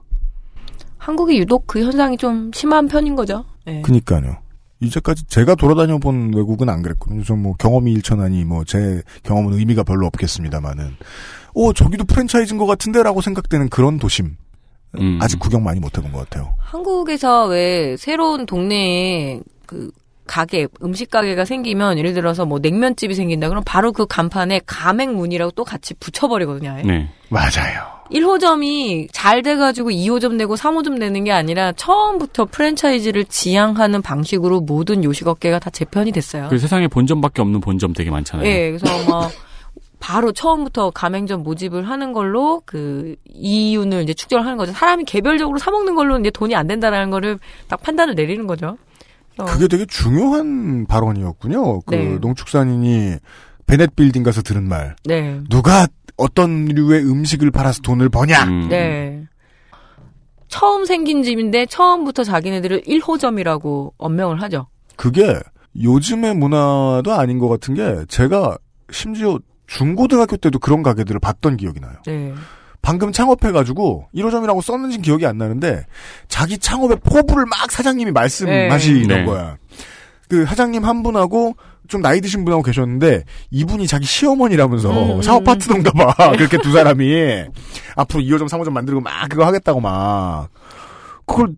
[0.98, 3.44] 한국이 유독 그 현상이 좀 심한 편인 거죠.
[3.66, 3.82] 네.
[3.82, 4.36] 그니까요.
[4.80, 7.22] 이제까지 제가 돌아다녀 본 외국은 안 그랬거든요.
[7.22, 10.96] 전뭐 경험이 일천하니 뭐 제 경험은 의미가 별로 없겠습니다만은,
[11.54, 14.36] 오 저기도 프랜차이즈인 것 같은데라고 생각되는 그런 도심
[14.98, 15.18] 음.
[15.22, 16.54] 아직 구경 많이 못 해본 것 같아요.
[16.58, 19.90] 한국에서 왜 새로운 동네에 그
[20.26, 25.64] 가게 음식 가게가 생기면 예를 들어서 뭐 냉면집이 생긴다 그럼 바로 그 간판에 가맹문이라고 또
[25.64, 26.82] 같이 붙여버리거든요.
[26.84, 27.10] 네.
[27.28, 28.02] 맞아요.
[28.10, 35.58] 1호점이 잘 돼가지고 2호점 내고 3호점 내는 게 아니라 처음부터 프랜차이즈를 지향하는 방식으로 모든 요식업계가
[35.58, 36.48] 다 재편이 됐어요.
[36.50, 38.46] 그 세상에 본점밖에 없는 본점 되게 많잖아요.
[38.46, 39.28] 예, 그래서 뭐
[39.98, 44.72] 바로 처음부터 가맹점 모집을 하는 걸로 그 이윤을 이제 축적을 하는 거죠.
[44.72, 48.76] 사람이 개별적으로 사 먹는 걸로 이제 돈이 안 된다라는 거를 딱 판단을 내리는 거죠.
[49.36, 51.80] 그래서 그게 되게 중요한 발언이었군요.
[51.82, 52.18] 그 네.
[52.18, 53.16] 농축산인이
[53.66, 54.96] 베넷 빌딩 가서 들은 말.
[55.04, 55.40] 네.
[55.48, 58.44] 누가 어떤 류의 음식을 팔아서 돈을 버냐?
[58.44, 58.68] 음.
[58.68, 59.26] 네.
[60.48, 64.66] 처음 생긴 집인데 처음부터 자기네들을 1호점이라고 언명을 하죠.
[64.96, 65.40] 그게
[65.80, 68.58] 요즘의 문화도 아닌 것 같은 게 제가
[68.90, 71.94] 심지어 중고등학교 때도 그런 가게들을 봤던 기억이 나요.
[72.06, 72.34] 네.
[72.82, 75.86] 방금 창업해가지고 1호점이라고 썼는지 기억이 안 나는데
[76.28, 79.24] 자기 창업의 포부를 막 사장님이 말씀하시는 네.
[79.24, 79.56] 거야.
[80.28, 81.54] 그 사장님 한 분하고
[81.88, 85.22] 좀 나이 드신 분하고 계셨는데 이분이 자기 시어머니라면서 음.
[85.22, 86.32] 사업 파트너인가 봐.
[86.36, 87.44] 그렇게 두 사람이
[87.96, 90.48] 앞으로 2호점 3호점 만들고 막 그거 하겠다고 막
[91.26, 91.50] 그걸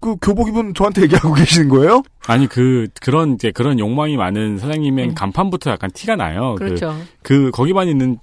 [0.00, 2.02] 그 교복 입은 저한테 얘기하고 계시는 거예요?
[2.26, 5.14] 아니 그 그런 이제 그런 욕망이 많은 사장님의 음.
[5.14, 6.54] 간판부터 약간 티가 나요.
[6.58, 6.96] 그- 그렇죠.
[7.22, 8.18] 그, 거기만 있는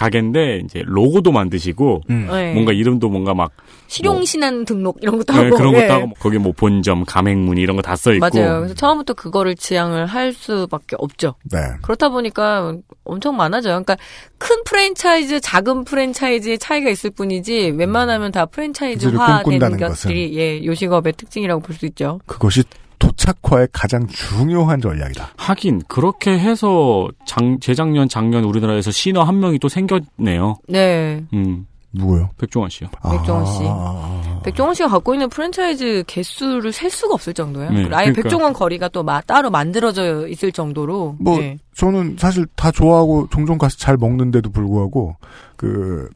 [0.00, 2.28] 가게인데 이제 로고도 만드시고 음.
[2.30, 2.54] 네.
[2.54, 3.50] 뭔가 이름도 뭔가 막
[3.88, 5.80] 실용신안 등록 이런 것도 네, 하고 그런 예.
[5.86, 8.60] 것도 하고 거기 뭐 본점, 가맹문 이런 거 다 써 있고 맞아요.
[8.60, 11.34] 그래서 처음부터 그거를 지향을 할 수밖에 없죠.
[11.50, 11.58] 네.
[11.82, 13.72] 그렇다 보니까 엄청 많아져요.
[13.82, 13.96] 그러니까
[14.38, 21.74] 큰 프랜차이즈, 작은 프랜차이즈의 차이가 있을 뿐이지 웬만하면 다 꿈꾼다는 것들이 예, 요식업의 특징이라고 볼
[21.76, 22.20] 수 있죠.
[22.26, 22.62] 그것이
[23.00, 25.30] 토착화의 가장 중요한 전략이다.
[25.36, 30.58] 하긴 그렇게 해서 장, 재작년 작년 우리나라에서 시너 한 명이 또 생겼네요.
[30.68, 31.24] 네.
[31.32, 31.66] 음.
[31.92, 32.30] 누구요?
[32.38, 32.88] 백종원 씨요.
[33.02, 33.62] 백종원 씨.
[33.66, 37.70] 아, 백종원 씨가 갖고 있는 프랜차이즈 개수를 셀 수가 없을 정도예요.
[37.72, 38.22] 네, 아예 그러니까.
[38.22, 41.16] 백종원 거리가 또 마- 따로 만들어져 있을 정도로.
[41.18, 41.58] 뭐 예.
[41.74, 45.16] 저는 사실 다 좋아하고 종종 가서 잘 먹는데도 불구하고
[45.56, 46.08] 그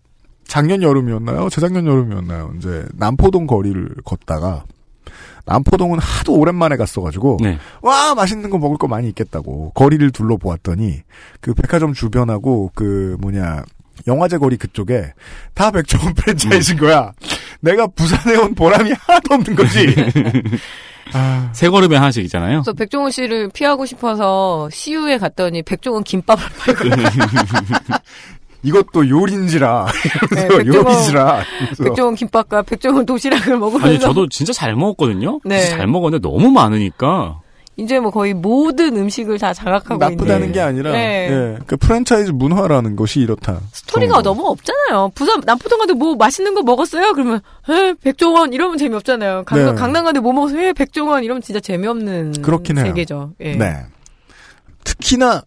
[0.47, 1.49] 작년 여름이었나요?
[1.49, 2.53] 재작년 여름이었나요?
[2.57, 4.63] 이제 남포동 거리를 걷다가
[5.47, 7.59] 남포동은 하도 오랜만에 갔어가지고 네.
[7.83, 11.03] 와 맛있는 거 먹을 거 많이 있겠다고 거리를 둘러보았더니
[11.41, 13.65] 그 백화점 주변하고 그 뭐냐
[14.07, 15.13] 영화제 거리 그쪽에
[15.55, 17.13] 다 백종원 프랜차이즈인 거야.
[17.61, 19.95] 내가 부산에 온 보람이 하나도 없는 거지.
[21.13, 22.63] 아, 세 걸음에 하나씩 있잖아요.
[22.63, 26.85] 그래서 백종원 씨를 피하고 싶어서 CU에 갔더니 백종원 김밥을 팔고
[28.65, 29.87] 이것도 요리인지라.
[30.35, 31.43] 네, 백종원- 요리지라.
[31.83, 35.41] 백종원 김밥과 백종원 도시락을 먹으면서 아니 저도 진짜 잘 먹었거든요.
[35.45, 35.61] 네.
[35.61, 37.41] 진짜 잘 먹었는데 너무 많으니까
[37.77, 41.29] 이제 뭐 거의 모든 음식을 다 장악하고 나쁘다는 있는 게 아니라 네.
[41.29, 43.61] 예, 그 프랜차이즈 문화라는 것이 이렇다.
[43.73, 44.31] 스토리가 정도.
[44.31, 45.11] 너무 없잖아요.
[45.17, 47.13] 부산 남포동 가도 뭐 맛있는 거 먹었어요?
[47.15, 49.43] 그러면 에 백종원 이러면 재미없잖아요.
[49.45, 49.81] 강남, 네.
[49.81, 50.69] 강남 가도 뭐 먹었어요?
[50.69, 52.87] 에 백종원 이러면 진짜 재미없는 그렇긴 해요.
[52.87, 53.33] 세계죠.
[53.41, 53.57] 예.
[53.57, 53.75] 네.
[54.85, 55.43] 특히나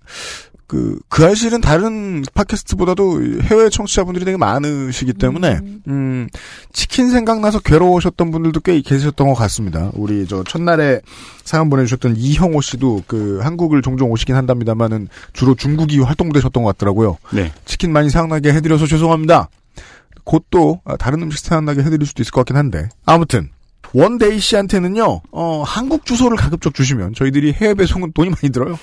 [0.68, 6.28] 그, 그 알실은 다른 팟캐스트보다도 해외 청취자분들이 되게 많으시기 때문에, 음,
[6.74, 9.92] 치킨 생각나서 괴로우셨던 분들도 꽤 계셨던 것 같습니다.
[9.94, 11.00] 우리 저 첫날에
[11.46, 17.18] 사연 보내주셨던 이형호 씨도 그 한국을 종종 오시긴 한답니다만은 주로 중국이 활동되셨던 것 같더라고요.
[17.32, 17.54] 네.
[17.64, 19.50] 치킨 많이 생각나게 해드려서 죄송합니다.
[20.26, 22.90] 곧또 아, 다른 음식 생각나게 해드릴 수도 있을 것 같긴 한데.
[23.06, 23.50] 아무튼.
[23.94, 28.78] 원데이 씨한테는요, 어, 한국 주소를 가급적 주시면 저희들이 해외 배송은 돈이 많이 들어요.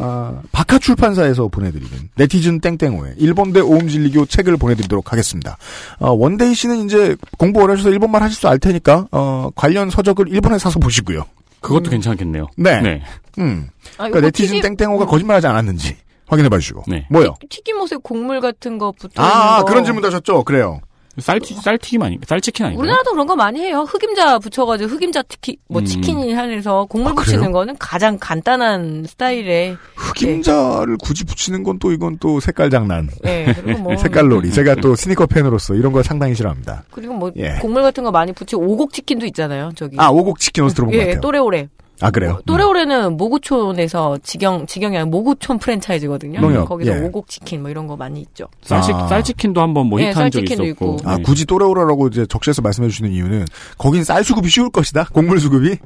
[0.00, 5.56] 아, 바카 출판사에서 보내드리는 네티즌 땡땡호의 일본대 옴진리교 책을 보내드리도록 하겠습니다.
[5.98, 10.28] 어, 원데이 씨는 이제 공부 오래 하셔서 일본말 하실 줄 알 테니까, 어, 관련 서적을
[10.28, 11.24] 일본에 사서 보시고요.
[11.60, 12.46] 그것도 괜찮겠네요.
[12.56, 12.80] 네.
[12.80, 13.02] 네.
[13.38, 13.68] 음.
[13.98, 16.84] 아, 그러니까 네티즌 튀김- 땡땡호가 거짓말하지 않았는지 확인해 봐주시고.
[16.88, 17.06] 네.
[17.10, 17.34] 뭐요?
[17.48, 19.64] 튀김옷에 곡물 같은 거 붙어 아, 있는 거.
[19.66, 20.44] 그런 질문 하셨죠?
[20.44, 20.80] 그래요.
[21.20, 22.24] 쌀튀, 쌀튀김 아닌가?
[22.28, 22.80] 쌀치킨 아닌가요?
[22.82, 23.84] 우리나라도 그런 거 많이 해요.
[23.88, 25.84] 흑임자 붙여가지고 흑임자 특히 뭐 음.
[25.84, 27.52] 치킨이 하면서 곡물 아, 붙이는 그래요?
[27.52, 33.08] 거는 가장 간단한 스타일의 흑임자를 굳이 붙이는 건 또 이건 또 색깔 장난.
[33.24, 34.50] 예 그리고 뭐 색깔놀이.
[34.50, 36.84] 제가 또 스니커 팬으로서 이런 거 상당히 싫어합니다.
[36.90, 37.54] 그리고 뭐 예.
[37.60, 39.70] 곡물 같은 거 많이 붙이고 오곡 치킨도 있잖아요.
[39.76, 41.20] 저기 아, 오곡 치킨 어디서 들어본 것예 같아요.
[41.22, 41.68] 또래오래
[42.02, 42.36] 아, 그래요?
[42.38, 42.42] 음.
[42.46, 46.40] 또래오래는 모구촌에서 직영 직영이 아니라 모구촌 프랜차이즈거든요.
[46.40, 47.00] 농협, 거기서 예.
[47.06, 48.46] 오곡 치킨 뭐 이런 거 많이 있죠.
[48.62, 49.06] 쌀치, 아.
[49.08, 50.96] 쌀치킨도 한번 뭐 네, 히트한 적이 쌀치킨도 있었고.
[50.96, 51.08] 있고.
[51.10, 51.22] 아, 네.
[51.22, 53.44] 굳이 또래오라라고 이제 적시해서 말씀해 주시는 이유는
[53.78, 55.04] 거긴 쌀 수급이 쉬울 것이다.
[55.12, 55.76] 곡물 수급이.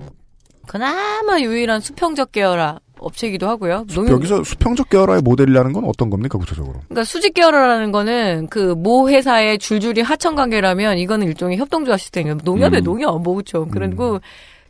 [0.66, 3.84] 그나마 유일한 수평적 계열화 업체이기도 하고요.
[3.88, 6.74] 농협- 여기서 수평적 계열화의 모델이라는 건 어떤 겁니까, 구체적으로?
[6.88, 12.38] 그러니까 수직 계열화라는 거는 그 모 회사의 줄줄이 하청 관계라면 이거는 일종의 협동조합 시스템이에요.
[12.44, 12.84] 농협의 음.
[12.84, 14.20] 농협 뭐그죠 그리고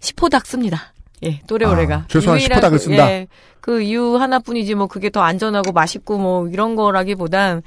[0.00, 0.92] 시포닥 씁니다.
[1.22, 3.10] 예, 또래오래가 아, 최소한 유일한 시포닥을 그, 쓴다?
[3.10, 3.26] 예,
[3.60, 7.62] 그 이유 하나뿐이지 뭐 그게 더 안전하고 맛있고 뭐 이런 거라기보단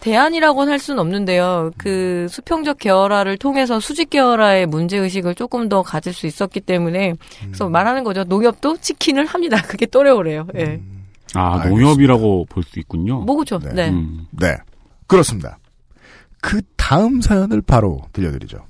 [0.00, 1.72] 대안이라고는 할 수는 없는데요.
[1.76, 7.66] 그 수평적 계열화를 통해서 수직 계열화의 문제 의식을 조금 더 가질 수 있었기 때문에 그래서
[7.66, 7.72] 음.
[7.72, 8.24] 말하는 거죠.
[8.24, 9.60] 농협도 치킨을 합니다.
[9.68, 10.46] 그게 또래오래요.
[10.56, 10.80] 예.
[11.34, 11.68] 아, 알겠습니다.
[11.68, 13.20] 농협이라고 볼 수 있군요.
[13.20, 13.58] 뭐그죠?
[13.58, 13.72] 네.
[13.74, 13.88] 네.
[13.90, 14.26] 음.
[14.30, 14.56] 네.
[15.06, 15.58] 그렇습니다.
[16.40, 18.64] 그 다음 사연을 바로 들려드리죠.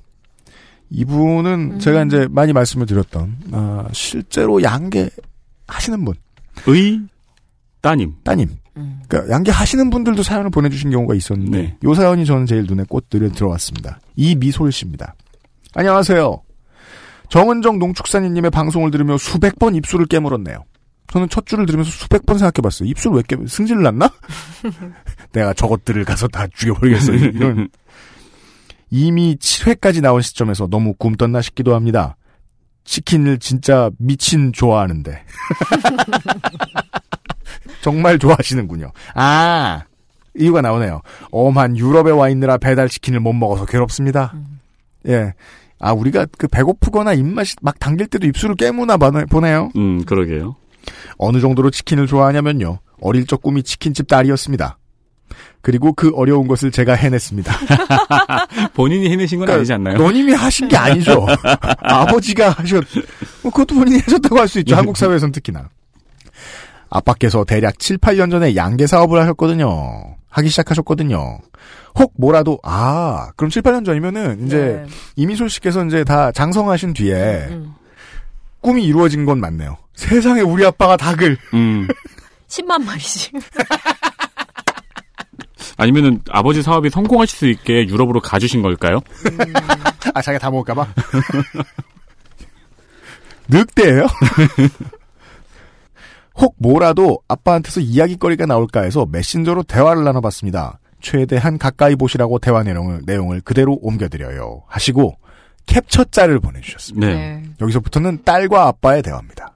[0.91, 1.79] 이분은 음.
[1.79, 5.09] 제가 이제 많이 말씀을 드렸던, 아, 실제로 양계
[5.67, 6.15] 하시는 분,
[6.67, 7.01] 의
[7.81, 8.13] 따님.
[8.23, 8.49] 따님.
[8.77, 9.01] 음.
[9.07, 11.77] 그러니까 양계 하시는 분들도 사연을 보내주신 경우가 있었는데, 네.
[11.83, 13.99] 요 사연이 저는 제일 눈에 꽃들을 들어왔습니다.
[14.17, 15.15] 이미솔 씨입니다.
[15.73, 16.41] 안녕하세요.
[17.29, 20.65] 정은정 농축산인님의 방송을 들으며 수백 번 입술을 깨물었네요.
[21.07, 22.89] 저는 첫 줄을 들으면서 수백 번 생각해봤어요.
[22.89, 24.09] 입술 왜 깨, 승질 났나?
[25.31, 27.13] 내가 저것들을 가서 다 죽여버리겠어.
[27.13, 27.69] 이런.
[28.91, 32.15] 이미 7회까지 나온 시점에서 너무 굼떴나 싶기도 합니다.
[32.83, 35.23] 치킨을 진짜 미친 좋아하는데.
[37.81, 38.91] 정말 좋아하시는군요.
[39.15, 39.81] 아,
[40.37, 41.01] 이유가 나오네요.
[41.31, 44.33] 엄한 유럽에 와 있느라 배달 치킨을 못 먹어서 괴롭습니다.
[45.07, 45.33] 예.
[45.79, 49.71] 아, 우리가 그 배고프거나 입맛이 막 당길 때도 입술을 깨무나 보네- 보네요.
[49.77, 50.55] 음, 그러게요.
[51.17, 52.79] 어느 정도로 치킨을 좋아하냐면요.
[53.01, 54.77] 어릴 적 꿈이 치킨집 딸이었습니다.
[55.61, 57.53] 그리고 그 어려운 것을 제가 해냈습니다.
[58.73, 59.97] 본인이 해내신 건 아니지 않나요?
[59.97, 61.25] 너님이 하신 게 아니죠.
[61.81, 62.83] 아버지가 하셨,
[63.43, 64.75] 뭐 그것도 본인이 하셨다고 할 수 있죠.
[64.75, 65.69] 한국 사회에선 특히나.
[66.89, 70.15] 아빠께서 대략 7, 8년 전에 양계 사업을 하셨거든요.
[70.29, 71.39] 하기 시작하셨거든요.
[71.95, 74.93] 혹 뭐라도, 아, 그럼 7, 8년 전이면은 이제 네.
[75.15, 77.73] 이미솔 씨께서 이제 다 장성하신 뒤에 음.
[78.61, 79.77] 꿈이 이루어진 건 맞네요.
[79.95, 81.37] 세상에 우리 아빠가 닭을.
[81.53, 81.87] 음.
[82.49, 83.33] 10만 마리씩.
[85.81, 88.99] 아니면은 아버지 사업이 성공하실 수 있게 유럽으로 가주신 걸까요?
[90.13, 90.85] 아, 자기가 다 먹을까봐?
[93.49, 94.05] 늑대예요?
[96.37, 100.77] 혹 뭐라도 아빠한테서 이야기거리가 나올까 해서 메신저로 대화를 나눠봤습니다.
[101.01, 104.61] 최대한 가까이 보시라고 대화 내용을, 내용을 그대로 옮겨드려요.
[104.67, 105.17] 하시고
[105.65, 107.07] 캡처짤을 보내주셨습니다.
[107.07, 107.43] 네.
[107.59, 109.50] 여기서부터는 딸과 아빠의 대화입니다.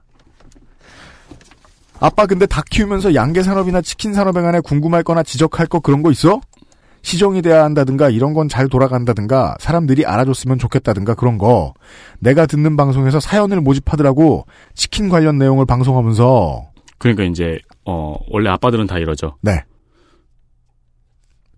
[2.00, 6.10] 아빠 근데 닭 키우면서 양계 산업이나 치킨 산업에 관해 궁금할 거나 지적할 거 그런 거
[6.10, 6.40] 있어?
[7.02, 11.72] 시정이 돼야 한다든가 이런 건 잘 돌아간다든가 사람들이 알아줬으면 좋겠다든가 그런 거
[12.18, 18.98] 내가 듣는 방송에서 사연을 모집하더라고 치킨 관련 내용을 방송하면서 그러니까 이제 어 원래 아빠들은 다
[18.98, 19.36] 이러죠.
[19.40, 19.62] 네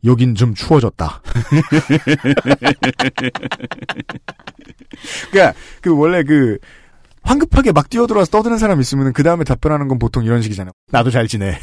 [0.05, 1.23] 여긴 좀 추워졌다.
[5.31, 6.59] 그러니까 그 원래 그
[7.29, 10.73] 황급하게 막 뛰어들어와서 떠드는 사람 있으면 그 다음에 답변하는 건 보통 이런 식이잖아요.
[10.91, 11.59] 나도 잘 지내.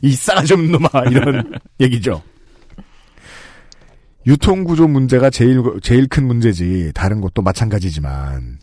[0.00, 2.22] 이 싸가지 없는 놈아 이런 얘기죠.
[4.24, 8.60] 유통구조 문제가 제일 제일 큰 문제지 다른 것도 마찬가지지만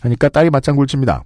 [0.00, 1.24] 하니까 딸이 맞장구를 칩니다.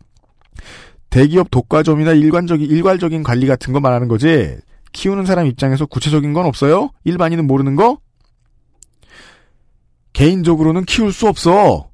[1.08, 4.56] 대기업 독과점이나 일관적인 일괄적인 관리 같은 거 말하는 거지.
[4.90, 6.90] 키우는 사람 입장에서 구체적인 건 없어요?
[7.04, 7.98] 일반인은 모르는 거?
[10.12, 11.89] 개인적으로는 키울 수 없어.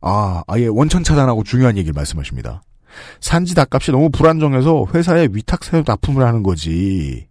[0.00, 2.62] 아, 아예 원천 차단하고 중요한 얘기를 말씀하십니다.
[3.20, 7.28] 산지 닭값이 너무 불안정해서 회사에 위탁사유 납품을 하는 거지.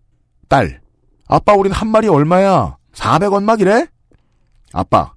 [0.49, 0.81] 딸,
[1.27, 2.77] 아빠 우린 한 마리 얼마야?
[2.93, 3.87] 400원 막이래?
[4.73, 5.13] 아빠,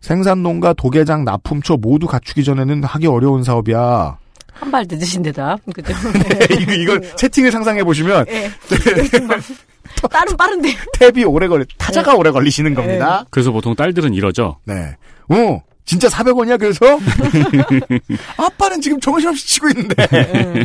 [0.00, 4.18] 생산농가 도계장 납품처 모두 갖추기 전에는 하기 어려운 사업이야.
[4.52, 5.56] 한 발 늦으신 데다.
[5.74, 5.92] 그죠?
[6.60, 8.50] 이거, 이걸 채팅을 상상해 보시면 예.
[10.10, 10.68] 딸은 빠른데.
[11.00, 13.24] 탭이 오래 걸리, 타자가 오래 걸리시는 겁니다.
[13.30, 14.58] 그래서 보통 딸들은 이러죠.
[14.64, 14.96] 네.
[15.28, 16.80] 어, 진짜 400원이야, 그래서?
[18.38, 20.06] 아빠는 지금 정신없이 치고 있는데.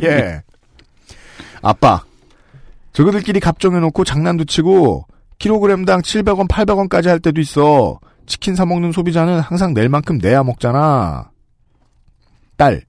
[0.04, 0.42] 예.
[1.62, 2.04] 아빠.
[2.94, 5.06] 저거들끼리 갑정해놓고 장난도 치고,
[5.40, 8.00] 킬로그램당 700원, 800원까지 할 때도 있어.
[8.26, 11.32] 치킨 사먹는 소비자는 항상 낼 만큼 내야 먹잖아.
[12.58, 12.82] 딸.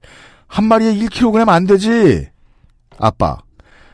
[0.47, 2.27] 한 마리에 1kg 안 되지.
[2.97, 3.37] 아빠.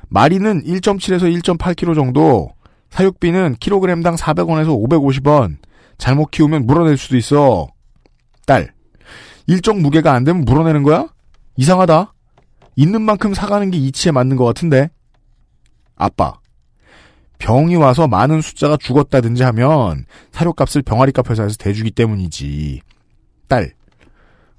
[0.07, 2.53] 마리는 1.7에서 1.8kg 정도.
[2.89, 5.57] 사육비는 킬로그램당 400원에서 550원.
[5.97, 7.67] 잘못 키우면 물어낼 수도 있어.
[8.45, 8.73] 딸.
[9.47, 11.07] 일정 무게가 안 되면 물어내는 거야?
[11.57, 12.13] 이상하다.
[12.75, 14.89] 있는 만큼 사가는 게 이치에 맞는 것 같은데.
[15.95, 16.39] 아빠.
[17.37, 22.81] 병이 와서 많은 숫자가 죽었다든지 하면 사료값을 병아리값 회사에서 대주기 때문이지.
[23.47, 23.73] 딸.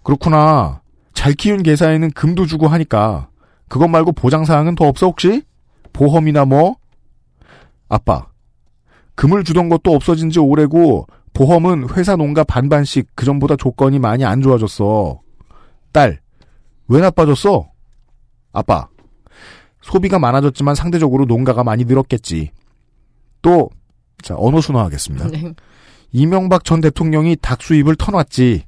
[0.03, 0.83] 그렇구나.
[1.15, 3.29] 잘 키운 개사에는 금도 주고 하니까
[3.69, 5.43] 그것 말고 보장사항은 더 없어 혹시?
[5.93, 6.77] 보험이나 뭐?
[7.89, 8.27] 아빠.
[9.15, 14.41] 금을 주던 것도 없어진 지 오래고 보험은 회사 농가 반반씩 그 전보다 조건이 많이 안
[14.41, 15.21] 좋아졌어.
[15.93, 16.21] 딸.
[16.89, 17.69] 왜 나빠졌어?
[18.53, 18.89] 아빠.
[19.83, 22.53] 소비가 많아졌지만 상대적으로 농가가 많이 늘었겠지.
[23.43, 23.69] 또,
[24.23, 25.29] 자, 언어 순화하겠습니다.
[25.29, 25.53] 네.
[26.11, 28.65] 이명박 전 대통령이 닭 수입을 터놨지.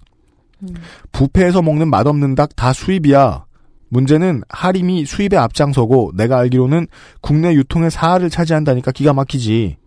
[1.13, 3.47] 부패해서 먹는 맛없는 닭 다 수입이야.
[3.89, 6.87] 문제는 하림이 수입에 앞장서고 내가 알기로는
[7.23, 9.79] 국내 유통의 사활을 차지한다니까 기가 막히지.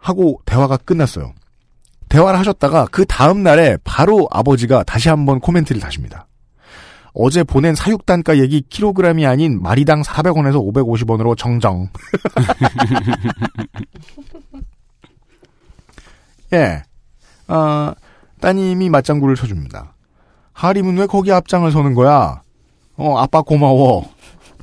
[0.00, 1.32] 하고 대화가 끝났어요.
[2.08, 6.26] 대화를 하셨다가 그 다음 날에 바로 아버지가 다시 한번 코멘트를 다십니다.
[7.12, 11.88] 어제 보낸 사육 단가 얘기 킬로그램이 아닌 마리당 400원에서 550원으로 정정.
[16.52, 16.82] 예.
[17.46, 17.94] 아,
[18.40, 19.94] 따님이 맞장구를 쳐줍니다.
[20.52, 22.42] 하림은 왜 거기 앞장을 서는 거야?
[22.96, 24.10] 어, 아빠 고마워.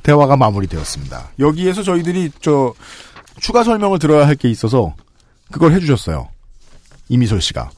[0.02, 1.30] 대화가 마무리되었습니다.
[1.38, 2.72] 여기에서 저희들이 저
[3.40, 4.94] 추가 설명을 들어야 할 게 있어서
[5.50, 6.28] 그걸 해주셨어요.
[7.08, 7.70] 이미솔 씨가.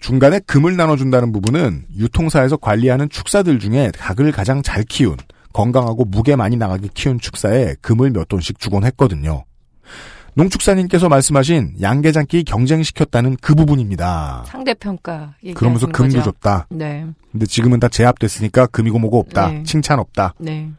[0.00, 5.16] 중간에 금을 나눠준다는 부분은 유통사에서 관리하는 축사들 중에 닭을 가장 잘 키운
[5.52, 9.44] 건강하고 무게 많이 나가게 키운 축사에 금을 몇 돈씩 주곤 했거든요.
[10.34, 14.44] 농축사님께서 말씀하신 양계장끼리 경쟁시켰다는 그 부분입니다.
[14.46, 15.34] 상대평가.
[15.54, 16.30] 그러면서 금도 거죠.
[16.30, 16.66] 줬다.
[16.68, 17.06] 네.
[17.32, 19.48] 근데 지금은 다 제압됐으니까 금이고 뭐고 없다.
[19.48, 19.62] 네.
[19.62, 20.34] 칭찬 없다.
[20.38, 20.70] 네.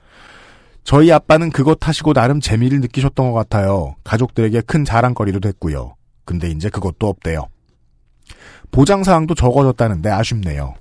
[0.88, 3.98] 저희 아빠는 그것 하시고 나름 재미를 느끼셨던 것 같아요.
[4.06, 5.96] 가족들에게 큰 자랑거리도 됐고요.
[6.24, 7.50] 근데 이제 그것도 없대요.
[8.72, 10.76] 보장사항도 적어졌다는데 아쉽네요.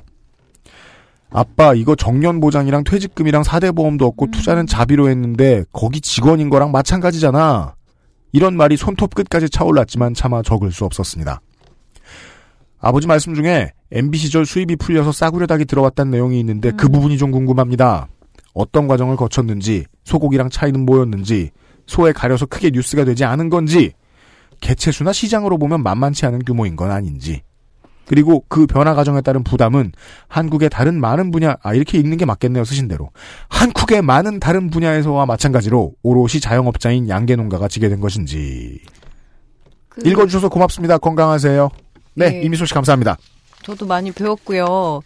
[1.31, 7.75] 아빠 이거 정년보장이랑 퇴직금이랑 사대보험도 없고 투자는 자비로 했는데 거기 직원인 거랑 마찬가지잖아.
[8.31, 11.41] 이런 말이 손톱 끝까지 차올랐지만 차마 적을 수 없었습니다.
[12.79, 17.33] 아버지 말씀 중에 MB 시절 수입이 풀려서 싸구려 닭이 들어왔다는 내용이 있는데 그 부분이 좀
[17.33, 18.07] 궁금합니다.
[18.57, 21.51] 어떤 과정을 거쳤는지, 소고기랑 차이는 뭐였는지,
[21.87, 23.93] 소에 가려서 크게 뉴스가 되지 않은 건지,
[24.61, 27.43] 개체수나 시장으로 보면 만만치 않은 규모인 건 아닌지,
[28.07, 29.93] 그리고 그 변화 과정에 따른 부담은
[30.29, 33.11] 한국의 다른 많은 분야, 아, 이렇게 읽는 게 맞겠네요, 쓰신 대로.
[33.49, 38.81] 한국의 많은 다른 분야에서와 마찬가지로 오롯이 자영업자인 양계농가가 지게 된 것인지.
[39.91, 40.97] 그- 읽어주셔서 고맙습니다.
[40.99, 41.69] 건강하세요.
[42.15, 42.43] 네, 네.
[42.43, 43.19] 이미소 씨 감사합니다.
[43.63, 45.03] 저도 많이 배웠고요.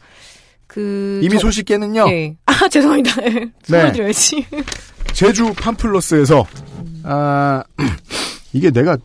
[0.72, 2.36] 그 이미소 씨께는요, 네.
[2.46, 3.12] 아 죄송합니다.
[3.64, 4.46] 손을 드려야지.
[5.12, 6.46] 제주 팜플러스에서,
[7.02, 7.64] 아,
[8.52, 8.96] 이게 내가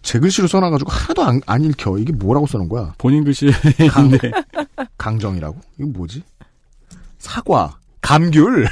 [0.00, 1.98] 제 글씨로 써놔가지고 하나도 안, 안 읽혀.
[1.98, 2.94] 이게 뭐라고 써놓은 거야?
[2.98, 4.30] 본인 글씨인데
[4.96, 5.60] 강정이라고?
[5.78, 6.22] 이거 뭐지?
[7.18, 8.66] 사과, 감귤,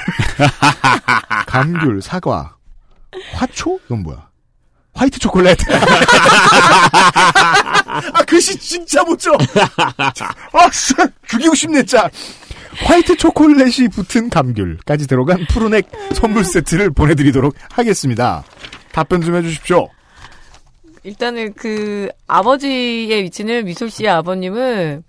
[1.47, 2.57] 감귤, 사과,
[3.35, 3.79] 화초?
[3.85, 4.29] 이건 뭐야?
[4.95, 5.57] 화이트 초콜릿.
[8.15, 9.33] 아, 글씨 진짜 못 줘.
[9.87, 10.95] 아, 씨,
[11.29, 12.09] 죽이고 싶네, 짜.
[12.85, 18.45] 화이트 초콜릿이 붙은 감귤까지 들어간 푸른액 선물 세트를 보내드리도록 하겠습니다.
[18.93, 19.89] 답변 좀 해주십시오.
[21.03, 25.03] 일단은 그 아버지의 위치는 미솔 씨의 아버님은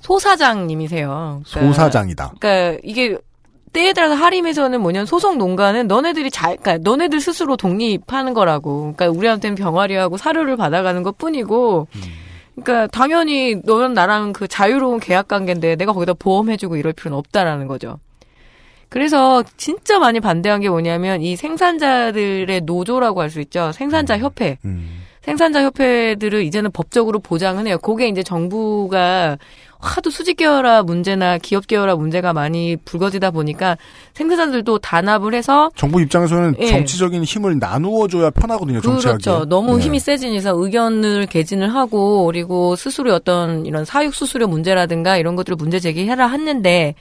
[0.00, 1.42] 소사장님이세요.
[1.44, 2.32] 그러니까- 소사장이다.
[2.40, 3.16] 그러니까 이게
[3.76, 8.94] 때에 따라서 하림에서는 뭐냐면 소속 농가는 너네들이 잘, 그러니까 너네들 스스로 독립하는 거라고.
[8.96, 11.86] 그러니까 우리한테는 병아리하고 사료를 받아가는 것 뿐이고.
[12.54, 17.98] 그러니까 당연히 너는 나랑 그 자유로운 계약 관계인데 내가 거기다 보험해주고 이럴 필요는 없다라는 거죠.
[18.88, 23.72] 그래서 진짜 많이 반대한 게 뭐냐면 이 생산자들의 노조라고 할 수 있죠.
[23.72, 24.56] 생산자 협회.
[24.64, 25.02] 음.
[25.20, 27.76] 생산자 협회들을 이제는 법적으로 보장은 해요.
[27.78, 29.36] 그게 이제 정부가
[29.78, 33.76] 하도 수직 계열화 문제나 기업 계열화 문제가 많이 불거지다 보니까
[34.14, 36.66] 생산자들도 단합을 해서 정부 입장에서는 예.
[36.66, 39.22] 정치적인 힘을 나누어 줘야 편하거든요, 정치하기.
[39.22, 39.44] 그렇죠.
[39.46, 39.84] 너무 네.
[39.84, 45.78] 힘이 이상 의견을 개진을 하고 그리고 스스로 어떤 이런 사육 수수료 문제라든가 이런 것들을 문제
[45.78, 46.94] 제기해라 했는데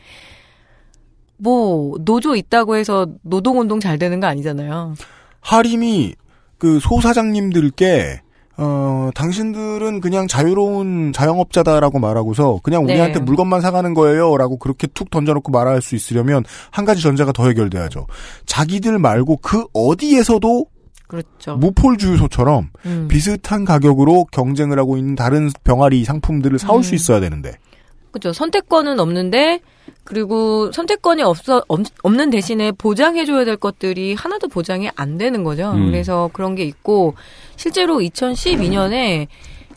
[1.38, 4.96] 뭐 노조 있다고 해서 노동 운동 잘 되는 거 아니잖아요.
[5.42, 6.16] 하림이
[6.58, 8.22] 그 소사장님들께
[8.58, 12.94] 어 당신들은 그냥 자유로운 자영업자다라고 말하고서 그냥 네.
[12.94, 18.08] 우리한테 물건만 사가는 거예요라고 그렇게 툭 던져놓고 말할 수 있으려면 한 가지 전제가 더 해결돼야죠.
[18.46, 20.66] 자기들 말고 그 어디에서도
[21.08, 21.58] 그렇죠.
[21.58, 23.08] 무폴 주유소처럼 음.
[23.10, 26.96] 비슷한 가격으로 경쟁을 하고 있는 다른 병아리 상품들을 사올 수 음.
[26.96, 27.52] 있어야 되는데
[28.16, 28.32] 그죠.
[28.32, 29.60] 선택권은 없는데
[30.06, 35.72] 그리고 선택권이 없어 없, 없는 대신에 보장해 줘야 될 것들이 하나도 보장이 안 되는 거죠.
[35.72, 35.88] 음.
[35.92, 37.16] 그래서 그런 게 있고
[37.58, 39.28] 실제로 2012년에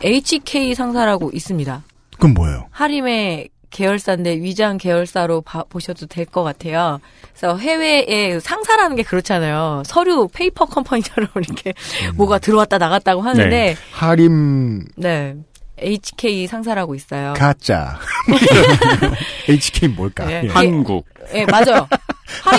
[0.05, 1.83] HK 상사라고 있습니다.
[2.15, 2.67] 그건 뭐예요?
[2.71, 7.01] 하림의 계열사인데 위장 계열사로 봐- 보셔도 될 것 같아요.
[7.37, 9.83] 그래서 해외에 상사라는 게 그렇잖아요.
[9.85, 11.75] 서류 페이퍼 컴퍼니처럼 이렇게
[12.15, 13.77] 뭐가 들어왔다 나갔다고 하는데 네.
[13.93, 15.35] 하림 네.
[15.81, 17.35] HK 상사라고 있어요.
[17.37, 17.99] 가짜
[19.49, 20.25] HK 뭘까?
[20.27, 20.43] 네.
[20.45, 20.49] 예.
[20.49, 21.07] 한국.
[21.35, 21.87] 예, 맞아요.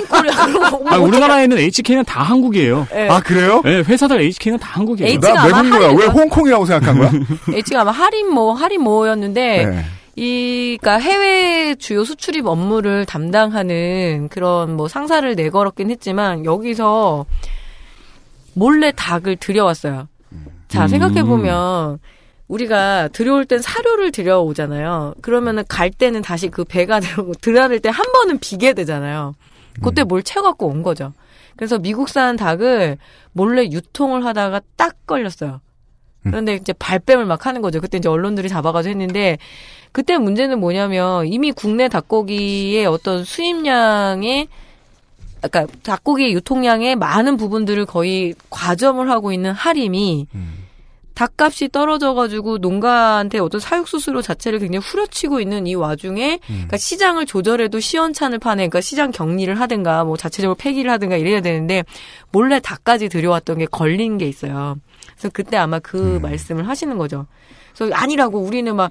[0.10, 2.88] 그러고 아, 우리나라에는 HK는 다 한국이에요.
[2.94, 3.08] 예.
[3.08, 3.62] 아 그래요?
[3.64, 5.10] 네, 회사들 HK는 다 한국이에요.
[5.10, 5.92] H- H가 아마 외국 거야.
[5.92, 7.12] 왜 홍콩이라고 생각한 거야?
[7.54, 9.86] H가 아마 할인 뭐 할인 뭐였는데 네.
[10.16, 17.26] 이 그러니까 해외 주요 수출입 업무를 담당하는 그런 뭐 상사를 내걸었긴 했지만 여기서
[18.54, 20.08] 몰래 닭을 들여왔어요.
[20.68, 20.88] 자, 음.
[20.88, 22.00] 생각해 보면
[22.50, 25.14] 우리가 들여올 땐 사료를 들여오잖아요.
[25.22, 29.36] 그러면은 갈 때는 다시 그 배가 들어오고 들어갈 때 한 번은 비게 되잖아요.
[29.82, 31.14] 그때 뭘 채워갖고 온 거죠.
[31.56, 32.98] 그래서 미국산 닭을
[33.32, 35.62] 몰래 유통을 하다가 딱 걸렸어요.
[36.24, 37.80] 그런데 이제 발뺌을 막 하는 거죠.
[37.80, 39.38] 그때 이제 언론들이 잡아가지고 했는데
[39.94, 44.48] 그때 문제는 뭐냐면 이미 국내 닭고기의 어떤 수입량의
[45.42, 50.28] 그러니까 닭고기 유통량의 많은 부분들을 거의 과점을 하고 있는 하림이
[51.20, 58.40] 닭값이 떨어져가지고 농가한테 어떤 사육수수료 자체를 굉장히 후려치고 있는 이 와중에 그러니까 시장을 조절해도 시원찮을
[58.40, 61.84] 판에 그러니까 시장 격리를 하든가 뭐 자체적으로 폐기를 하든가 이래야 되는데
[62.32, 64.78] 몰래 닭까지 들여왔던 게 걸린 게 있어요.
[65.12, 67.28] 그래서 그때 아마 그 말씀을 하시는 거죠.
[67.76, 68.90] 그래서 아니라고 우리는 막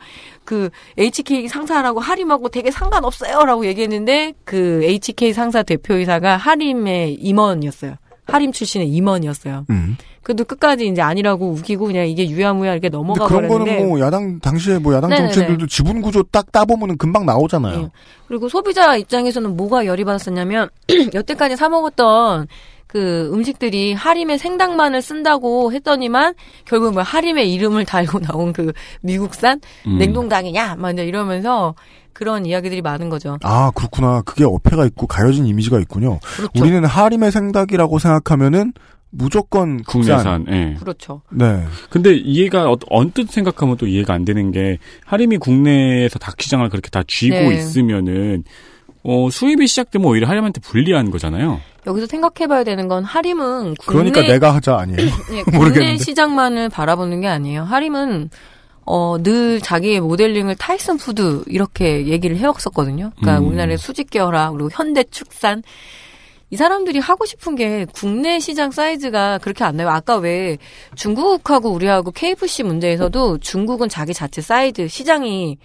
[0.49, 7.97] 그 HK 상사라고 하림하고 되게 상관없어요라고 얘기했는데 그 HK 상사 대표이사가 하림의 임원이었어요.
[8.25, 9.67] 하림 출신의 임원이었어요.
[9.69, 9.99] 음.
[10.29, 14.39] 그래도 끝까지 이제 아니라고 우기고 그냥 이게 유야무야 이렇게 넘어가 그런 버렸는데 거는 뭐 야당
[14.41, 15.33] 당시에 뭐 야당 네네네.
[15.33, 17.81] 정치인들도 지분 구조 딱 따보면은 금방 나오잖아요.
[17.81, 17.91] 예.
[18.27, 20.69] 그리고 소비자 입장에서는 뭐가 열이 받았었냐면
[21.15, 22.47] 여태까지 사 먹었던
[22.87, 26.35] 그 음식들이 하림의 생닭만을 쓴다고 했더니만
[26.67, 29.97] 결국 뭐 하림의 이름을 달고 나온 그 미국산 음.
[29.97, 31.75] 냉동닭이냐 막 이러면서
[32.13, 33.39] 그런 이야기들이 많은 거죠.
[33.45, 34.21] 아 그렇구나.
[34.27, 36.19] 그게 어폐가 있고 가려진 이미지가 있군요.
[36.21, 36.51] 그렇죠.
[36.61, 38.75] 우리는 하림의 생닭이라고 생각하면은
[39.11, 40.17] 무조건 국산.
[40.19, 40.47] 국내산.
[40.51, 40.77] 예.
[40.79, 41.23] 그렇죠.
[41.31, 41.65] 네.
[41.91, 46.91] 근데 이해가 어- 언뜻 생각하면 또 이해가 안 되는 게 하림이 국내에서 닭 시장을 그렇게
[46.91, 47.55] 다 쥐고 네.
[47.57, 48.45] 있으면은
[49.05, 51.61] 어, 수입이 시작되면 오히려 하림한테 불리한 거잖아요.
[51.87, 54.99] 여기서 생각해봐야 되는 건 하림은 국내 그러니까 내가 하자 아니에요.
[55.31, 55.99] 네, 국내 모르겠는데.
[56.05, 57.63] 시장만을 바라보는 게 아니에요.
[57.63, 58.29] 하림은
[58.85, 63.13] 어, 늘 자기의 모델링을 타이슨 푸드 이렇게 얘기를 해왔었거든요.
[63.21, 63.49] 그러니까 음.
[63.49, 65.63] 우리나라의 수직 계열화 그리고 현대 축산
[66.51, 69.89] 이 사람들이 하고 싶은 게 국내 시장 사이즈가 그렇게 안 나요.
[69.91, 70.57] 아까 왜
[70.95, 75.59] 중국하고 우리하고 KFC 문제에서도 중국은 자기 자체 사이즈 시장이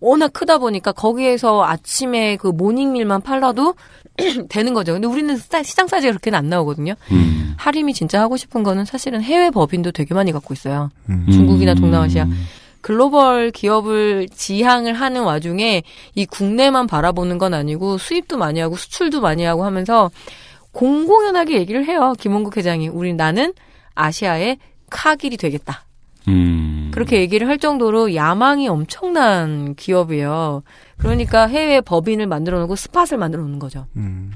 [0.00, 3.74] 워낙 크다 보니까 거기에서 아침에 그 모닝밀만 팔라도
[4.48, 4.94] 되는 거죠.
[4.94, 6.94] 근데 우리는 사- 시장 사이즈가 그렇게는 안 나오거든요.
[7.12, 7.54] 음.
[7.58, 10.90] 하림이 진짜 하고 싶은 거는 사실은 해외 법인도 되게 많이 갖고 있어요.
[11.08, 11.26] 음.
[11.30, 11.76] 중국이나 음.
[11.76, 12.26] 동남아시아.
[12.82, 15.82] 글로벌 기업을 지향을 하는 와중에
[16.14, 20.10] 이 국내만 바라보는 건 아니고 수입도 많이 하고 수출도 많이 하고 하면서
[20.72, 22.14] 공공연하게 얘기를 해요.
[22.18, 22.88] 김원국 회장이.
[22.88, 23.54] 우리 나는
[23.94, 24.58] 아시아의
[24.90, 25.84] 카길이 되겠다.
[26.28, 26.90] 음.
[26.92, 30.62] 그렇게 얘기를 할 정도로 야망이 엄청난 기업이에요.
[30.98, 33.86] 그러니까 해외 법인을 만들어 놓고 스팟을 만들어 놓는 거죠.
[33.96, 34.32] 음.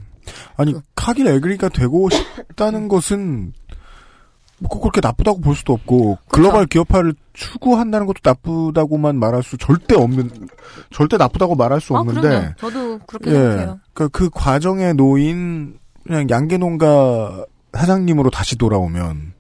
[0.57, 3.53] 아니 그 카길 에그리가 되고 싶다는 것은
[4.59, 10.31] 뭐꼭 그렇게 나쁘다고 볼 수도 없고 글로벌 기업화를 추구한다는 것도 나쁘다고만 말할 수 절대 없는
[10.93, 12.55] 절대 나쁘다고 말할 수 아, 없는데 그럼요.
[12.59, 13.81] 저도 그렇게 예, 생각해요.
[13.93, 17.45] 그러니까 그 과정에 놓인 그냥 양계농가
[17.75, 19.35] 사장님으로 다시 돌아오면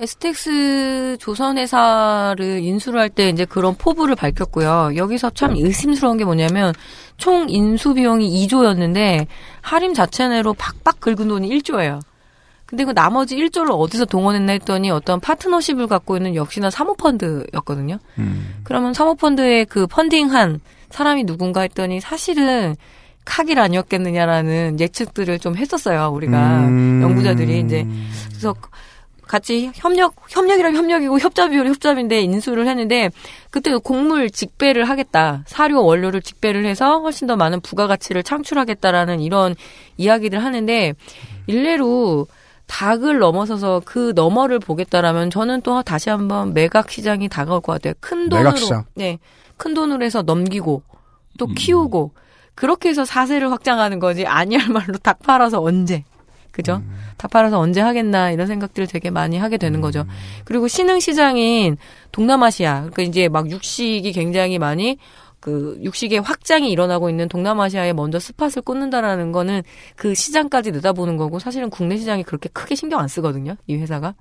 [0.00, 4.92] 에스텍스 조선회사를 인수를 할 때 이제 그런 포부를 밝혔고요.
[4.96, 6.74] 여기서 참 의심스러운 게 뭐냐면
[7.16, 9.26] 총 인수 비용이 2조였는데
[9.60, 12.00] 하림 자체 내로 박박 긁은 돈이 1조예요.
[12.74, 17.98] 근데 그 나머지 1조를 어디서 동원했나 했더니 어떤 파트너십을 갖고 있는 역시나 사모펀드였거든요.
[18.18, 20.60] 음, 그러면 사모펀드에 그 펀딩한
[20.90, 22.74] 사람이 누군가 했더니 사실은
[23.24, 26.10] 카길 아니었겠느냐라는 예측들을 좀 했었어요.
[26.12, 27.00] 우리가 음.
[27.00, 27.86] 연구자들이 이제
[28.28, 28.56] 그래서
[29.22, 33.10] 같이 협력 협력이랑 협력이고 협잡이고 협잡인데 인수를 했는데
[33.50, 39.54] 그때 곡물 직배를 하겠다 사료 원료를 직배를 해서 훨씬 더 많은 부가가치를 창출하겠다라는 이런
[39.96, 40.92] 이야기들 하는데
[41.46, 42.26] 일례로
[42.66, 47.94] 닭을 넘어서서 그 너머를 보겠다라면 저는 또 다시 한번 매각 시장이 다가올 것 같아요.
[48.00, 48.42] 큰 돈으로.
[48.94, 49.18] 네,
[49.56, 50.82] 큰 돈으로 해서 넘기고
[51.38, 52.12] 또 키우고
[52.54, 56.04] 그렇게 해서 사세를 확장하는 거지 아니할 말로 닭 팔아서 언제
[56.52, 56.80] 그죠?
[57.16, 60.04] 닭 팔아서 언제 하겠나 이런 생각들을 되게 많이 하게 되는 거죠.
[60.44, 61.76] 그리고 신흥 시장인
[62.12, 64.98] 동남아시아 그러니까 이제 막 육식이 굉장히 많이
[65.44, 69.60] 그 육식의 확장이 일어나고 있는 동남아시아에 먼저 스팟을 꽂는다라는 거는
[69.94, 73.54] 그 시장까지 내다보는 거고 사실은 국내 시장이 그렇게 크게 신경 안 쓰거든요.
[73.66, 74.14] 이 회사가.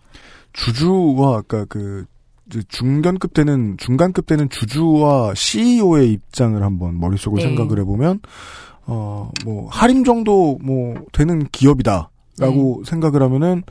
[0.52, 2.04] 주주와 아까 그
[2.68, 7.48] 중견급 되는 중간급 되는 주주와 CEO의 입장을 한번 머릿속으로 네.
[7.48, 8.20] 생각을 해보면
[8.88, 12.90] 어 뭐 할인 정도 뭐 되는 기업이다라고 네.
[12.90, 13.64] 생각을 하면은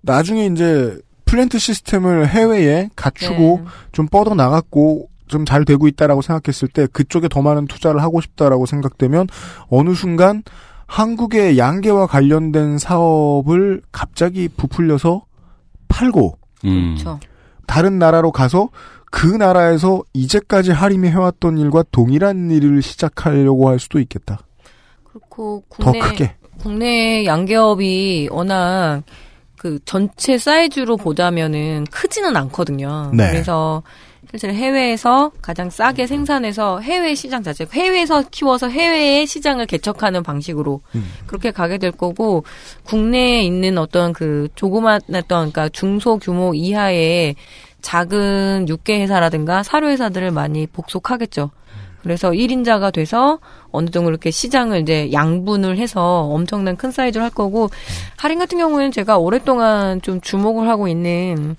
[0.00, 3.64] 나중에 이제 플랜트 시스템을 해외에 갖추고 네.
[3.92, 8.66] 좀 뻗어 나갔고 좀 잘 되고 있다라고 생각했을 때 그쪽에 더 많은 투자를 하고 싶다라고
[8.66, 9.28] 생각되면
[9.68, 10.42] 어느 순간
[10.86, 15.24] 한국의 양계와 관련된 사업을 갑자기 부풀려서
[15.88, 16.94] 팔고 음.
[16.94, 17.20] 그렇죠.
[17.66, 18.68] 다른 나라로 가서
[19.10, 24.40] 그 나라에서 이제까지 하림이 해왔던 일과 동일한 일을 시작하려고 할 수도 있겠다.
[25.04, 26.34] 그렇고 더 국내 크게.
[26.58, 29.02] 국내 양계업이 워낙
[29.56, 33.10] 그 전체 사이즈로 보자면은 크지는 않거든요.
[33.14, 33.30] 네.
[33.30, 33.82] 그래서
[34.34, 41.12] 실제로 해외에서 가장 싸게 생산해서 해외 시장 자체, 해외에서 키워서 해외의 시장을 개척하는 방식으로 음.
[41.28, 42.42] 그렇게 가게 될 거고
[42.82, 47.36] 국내에 있는 어떤 그 조그만했던 그러니까 중소 규모 이하의
[47.80, 51.52] 작은 육계 회사라든가 사료 회사들을 많이 복속하겠죠.
[52.02, 53.38] 그래서 1인자가 돼서
[53.70, 57.70] 어느 정도 이렇게 시장을 이제 양분을 해서 엄청난 큰 사이즈로 할 거고
[58.16, 61.54] 할인 같은 경우에는 제가 오랫동안 좀 주목을 하고 있는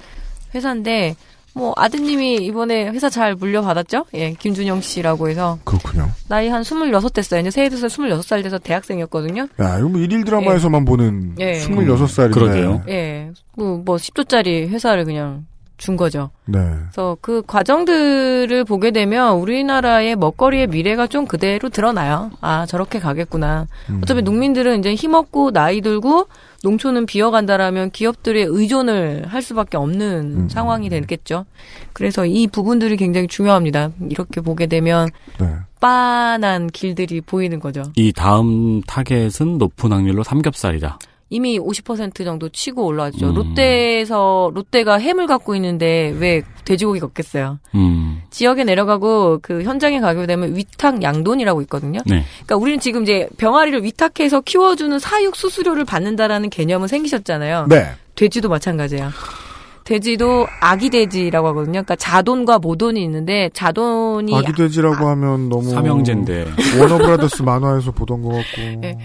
[0.54, 1.16] 회사인데
[1.56, 4.06] 뭐 아드님이 이번에 회사 잘 물려받았죠?
[4.14, 6.10] 예, 김준영 씨라고 해서 그렇군요.
[6.28, 7.40] 나이 한 26 됐어요.
[7.40, 9.48] 이제 새해 돼서 26살 돼서 대학생이었거든요.
[9.62, 11.54] 야, 이거 뭐 일일 드라마에서만 보는 예.
[11.62, 12.34] 26살인데.
[12.34, 12.84] 그러게요.
[12.90, 13.32] 예.
[13.56, 15.46] 그뭐 10조짜리 회사를 그냥
[15.78, 16.30] 준 거죠.
[16.46, 16.60] 네.
[16.60, 22.32] 그래서 그 과정들을 보게 되면 우리나라의 먹거리의 미래가 좀 그대로 드러나요.
[22.42, 23.68] 아, 저렇게 가겠구나.
[23.90, 24.00] 음.
[24.02, 26.28] 어차피 농민들은 이제 힘없고 나이 들고
[26.64, 30.50] 농촌은 비어간다라면 기업들의 의존을 할 수밖에 없는 음.
[30.50, 31.46] 상황이 되겠죠.
[31.94, 33.92] 그래서 이 부분들이 굉장히 중요합니다.
[34.10, 35.10] 이렇게 보게 되면
[35.40, 35.56] 네.
[35.80, 37.84] 빤한 길들이 보이는 거죠.
[37.96, 40.98] 이 다음 타겟은 높은 확률로 삼겹살이다.
[41.30, 43.30] 이미 50% 정도 치고 올라왔죠.
[43.30, 43.34] 음.
[43.34, 47.60] 롯데에서 롯데가 햄을 갖고 있는데 왜 돼지고기가 없겠어요.
[47.74, 48.22] 음.
[48.30, 52.00] 지역에 내려가고 그 현장에 가게 되면 위탁 양돈이라고 있거든요.
[52.06, 52.24] 네.
[52.46, 57.68] 그러니까 우리는 지금 이제 병아리를 위탁해서 키워주는 사육 수수료를 받는다라는 개념은 생기셨잖아요.
[57.70, 57.88] 네.
[58.14, 59.10] 돼지도 마찬가지예요.
[59.84, 61.74] 돼지도 아기 돼지라고 하거든요.
[61.74, 66.46] 그러니까 자돈과 모돈이 있는데 자돈이 아기 돼지라고 하면 너무 삼형제인데.
[66.80, 68.82] 워너브라더스 만화에서 보던 것 같고.
[68.84, 68.98] 예.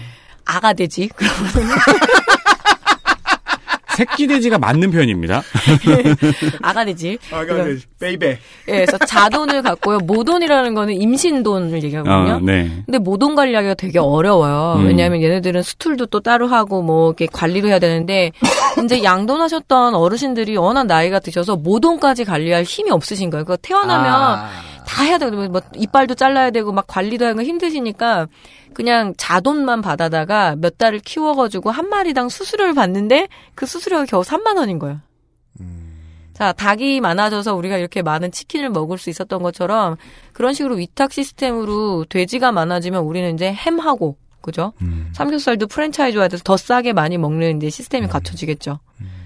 [0.55, 1.09] 아가 돼지.
[3.97, 5.43] 새끼 돼지가 맞는 표현입니다.
[6.63, 7.17] 아가 돼지.
[7.29, 8.29] 그럼- baby.
[8.29, 8.37] 예,
[8.71, 9.99] 그래서 자돈을 갖고요.
[9.99, 12.33] 모돈이라는 거는 임신돈을 얘기하거든요.
[12.35, 12.71] 아, 네.
[12.85, 14.77] 근데 모돈 관리하기가 되게 어려워요.
[14.79, 14.87] 음.
[14.87, 18.31] 왜냐하면 얘네들은 수태도 또 따로 하고 뭐 이렇게 관리도 해야 되는데
[18.83, 23.43] 이제 양돈하셨던 어르신들이 워낙 나이가 드셔서 모돈까지 관리할 힘이 없으신 거예요.
[23.43, 24.49] 그거 태어나면 아.
[24.85, 28.27] 다 해야 되고 뭐 이빨도 잘라야 되고 막 관리도 하는 거 힘드시니까
[28.73, 34.79] 그냥 자돈만 받아다가 몇 달을 키워가지고 한 마리당 수수료를 받는데 그 수수료가 겨우 3만 원인
[34.79, 34.99] 거예요.
[36.33, 39.97] 자, 닭이 많아져서 우리가 이렇게 많은 치킨을 먹을 수 있었던 것처럼
[40.33, 44.73] 그런 식으로 위탁 시스템으로 돼지가 많아지면 우리는 이제 햄하고 그죠?
[44.81, 45.11] 음.
[45.13, 48.79] 삼겹살도 프랜차이즈화 돼서 더 싸게 많이 먹는 이제 시스템이 갖춰지겠죠.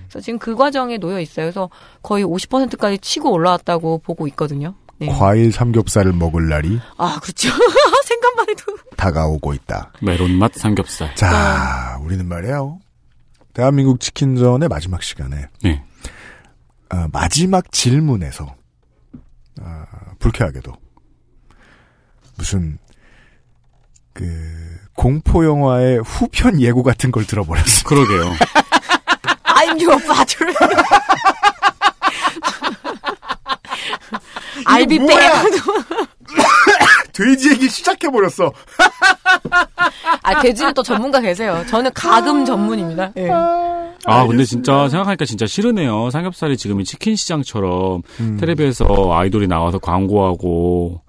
[0.10, 1.46] 그래서 지금 그 과정에 놓여 있어요.
[1.46, 1.70] 그래서
[2.02, 4.76] 거의 50%까지 치고 올라왔다고 보고 있거든요.
[5.00, 5.08] 네.
[5.08, 7.50] 과일 삼겹살을 먹을 날이 아, 그렇죠.
[8.06, 8.78] 생각만 해도.
[8.96, 9.92] 다가오고 있다.
[10.02, 11.14] 메론 맛 삼겹살.
[11.16, 12.80] 자, 우리는 말이에요.
[13.54, 15.84] 대한민국 치킨전의 마지막 시간에 네.
[16.90, 18.56] 아, 마지막 질문에서
[19.62, 19.86] 아,
[20.20, 20.74] 불쾌하게도
[22.38, 22.78] 무슨
[24.14, 24.24] 그
[24.96, 27.84] 공포 영화의 후편 예고 같은 걸 들어버렸어.
[27.86, 28.32] 그러게요.
[29.44, 30.54] I'm your father.
[35.00, 35.44] 뭐야?
[35.44, 35.64] back.
[37.14, 38.52] 돼지 얘기 시작해 버렸어.
[40.22, 41.64] 아, 돼지는 또 전문가 계세요.
[41.70, 43.12] 저는 가금 전문입니다.
[43.18, 43.30] 예.
[43.32, 46.10] 아, 근데 진짜 생각하니까 진짜 싫으네요.
[46.10, 48.38] 삼겹살이 지금 이 치킨 시장처럼 음.
[48.40, 51.02] 텔레비에서 아이돌이 나와서 광고하고.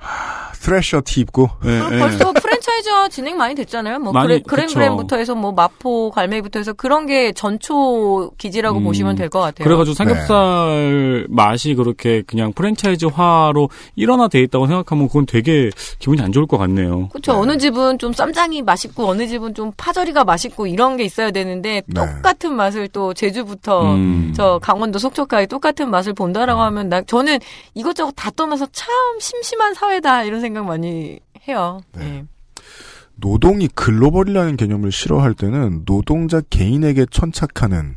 [0.66, 1.98] 스트레셔 티 입고 예, 그 예.
[1.98, 2.32] 벌써
[2.76, 3.98] 프랜차이즈화 진행 많이 됐잖아요.
[3.98, 4.78] 뭐 많이, 그래, 그램 그쵸.
[4.78, 8.84] 그램부터 해서 뭐 마포 갈매기부터 해서 그런 게 전초 기지라고 음.
[8.84, 9.64] 보시면 될 것 같아요.
[9.64, 16.58] 그래가지고 삼겹살 맛이 그렇게 그냥 프랜차이즈화로 일원화돼 있다고 생각하면 그건 되게 기분이 안 좋을 것
[16.58, 17.08] 같네요.
[17.08, 17.32] 그렇죠.
[17.32, 21.94] 어느 집은 좀 쌈장이 맛있고 어느 집은 좀 파절이가 맛있고 이런 게 있어야 되는데 네.
[21.94, 24.32] 똑같은 맛을 또 제주부터 음.
[24.36, 27.38] 저 강원도 속초까지 똑같은 맛을 본다라고 하면 나 저는
[27.74, 28.88] 이것저것 다 떠나서 참
[29.20, 31.18] 심심한 사회다 이런 생각 많이
[31.48, 31.80] 해요.
[31.98, 32.24] 예.
[33.16, 37.96] 노동이 글로벌이라는 개념을 싫어할 때는 노동자 개인에게 천착하는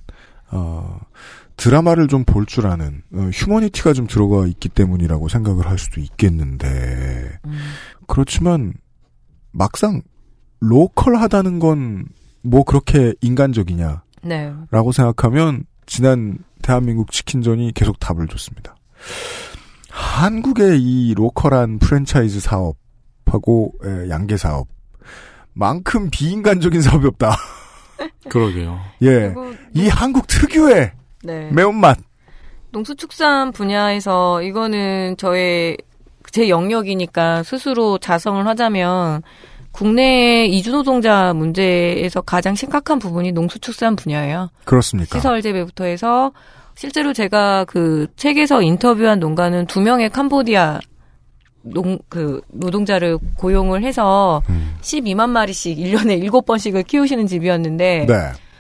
[0.52, 1.00] 어,
[1.58, 7.40] 드라마를 좀 볼 줄 아는 어, 휴머니티가 좀 들어가 있기 때문이라고 생각을 할 수도 있겠는데
[7.46, 7.60] 음.
[8.08, 8.74] 그렇지만
[9.52, 10.02] 막상
[10.62, 12.06] 로컬하다는 건
[12.42, 14.54] 뭐 그렇게 인간적이냐라고 네.
[14.94, 18.76] 생각하면 지난 대한민국 치킨전이 계속 답을 줬습니다.
[19.90, 24.68] 한국의 이 로컬한 프랜차이즈 사업하고 에, 양계 사업
[25.54, 27.36] 만큼 비인간적인 사업이 없다.
[28.30, 28.80] 그러게요.
[29.04, 29.34] 예.
[29.74, 30.92] 이 한국 특유의
[31.24, 31.50] 네.
[31.52, 31.98] 매운맛.
[32.72, 35.78] 농수축산 분야에서 이거는 저의
[36.32, 39.24] 제 영역이니까 스스로 자성을 하자면
[39.72, 44.50] 국내 이주노동자 문제에서 가장 심각한 부분이 농수축산 분야예요.
[44.66, 45.18] 그렇습니까?
[45.18, 46.32] 시설 재배부터 해서
[46.76, 50.80] 실제로 제가 그 책에서 인터뷰한 농가는 두 명의 캄보디아
[51.62, 54.76] 농, 그, 노동자를 고용을 해서 음.
[54.82, 58.16] 12만 마리씩 1년에 7번씩을 키우시는 집이었는데, 네.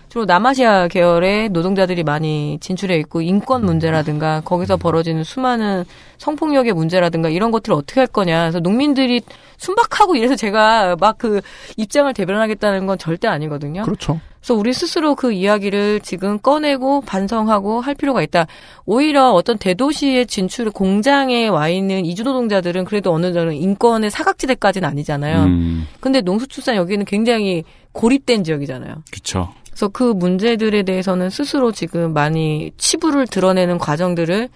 [0.09, 5.85] 주로 남아시아 계열의 노동자들이 많이 진출해 있고 인권 문제라든가 거기서 벌어지는 수많은
[6.17, 8.41] 성폭력의 문제라든가 이런 것들을 어떻게 할 거냐.
[8.41, 9.21] 그래서 농민들이
[9.57, 11.41] 순박하고 이래서 제가 막 그
[11.77, 13.83] 입장을 대변하겠다는 건 절대 아니거든요.
[13.83, 14.19] 그렇죠.
[14.39, 18.47] 그래서 우리 스스로 그 이야기를 지금 꺼내고 반성하고 할 필요가 있다.
[18.85, 25.43] 오히려 어떤 대도시의 진출 공장에 와 있는 이주 노동자들은 그래도 어느 정도 인권의 사각지대까지는 아니잖아요.
[25.43, 29.03] 음, 근데 농수출산 여기는 굉장히 고립된 지역이잖아요.
[29.11, 29.49] 그쵸.
[29.65, 34.49] 그래서 그 문제들에 대해서는 스스로 지금 많이 치부를 드러내는 과정들을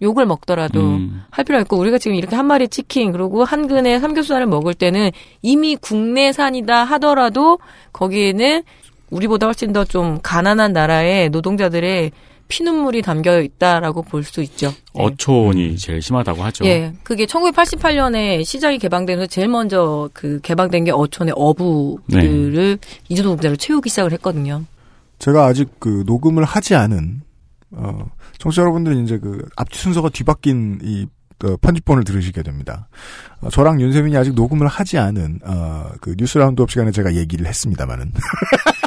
[0.00, 1.24] 욕을 먹더라도 음.
[1.30, 5.10] 할 필요가 있고 우리가 지금 이렇게 한 마리 치킨 그리고 한 근의 삼겹살을 먹을 때는
[5.42, 7.58] 이미 국내산이다 하더라도
[7.92, 8.62] 거기에는
[9.10, 12.10] 우리보다 훨씬 더 좀 가난한 나라의 노동자들의
[12.48, 14.68] 피눈물이 담겨 있다라고 볼 수 있죠.
[14.68, 14.74] 네.
[14.94, 16.64] 어촌이 제일 심하다고 하죠.
[16.64, 22.78] 예, 그게 1988년에 시장이 개방되면서 제일 먼저 그 개방된 게 어촌의 어부들을
[23.08, 24.64] 이주 노동자로 채우기 시작을 했거든요.
[25.18, 27.22] 제가 아직 그 녹음을 하지 않은
[27.72, 31.06] 어 청취자 여러분들은 이제 그 앞뒤 순서가 뒤바뀐 이
[31.44, 32.88] 어, 편집본을 들으시게 됩니다.
[33.42, 38.12] 어, 저랑 윤세민이 아직 녹음을 하지 않은 어, 그 뉴스 roundup 시간에 제가 얘기를 했습니다만은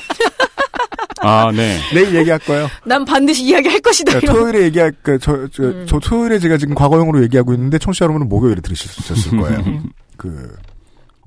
[1.22, 1.78] 아, 네.
[1.94, 2.68] 내일 얘기할 거예요.
[2.86, 4.20] 난 반드시 이야기할 것이다.
[4.20, 4.26] 네.
[4.28, 5.86] 토요일에 얘기할 그, 저, 저, 음.
[5.88, 9.84] 저 토요일에 제가 지금 과거형으로 얘기하고 있는데 청취자 여러분은 목요일에 들으실 수 있었을 거예요.
[10.18, 10.56] 그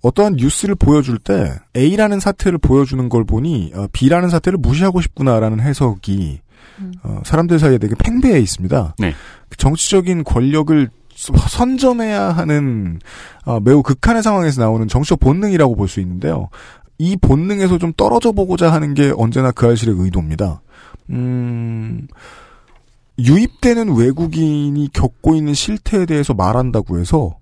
[0.03, 6.41] 어떠한 뉴스를 보여줄 때 A라는 사태를 보여주는 걸 보니 어, B라는 사태를 무시하고 싶구나라는 해석이
[7.05, 8.97] 어, 사람들 사이에 되게 팽배해 있습니다.
[8.99, 9.15] 네.
[9.57, 10.89] 정치적인 권력을
[11.49, 12.99] 선점해야 하는
[13.45, 16.49] 어, 매우 극한의 상황에서 나오는 정치적 본능이라고 볼 수 있는데요.
[17.05, 20.63] 이 본능에서 좀 떨어져 보고자 하는 게 언제나 그 알실의 의도입니다.
[21.11, 22.09] 음,
[23.19, 27.37] 유입되는 외국인이 겪고 있는 실태에 대해서 말한다고 해서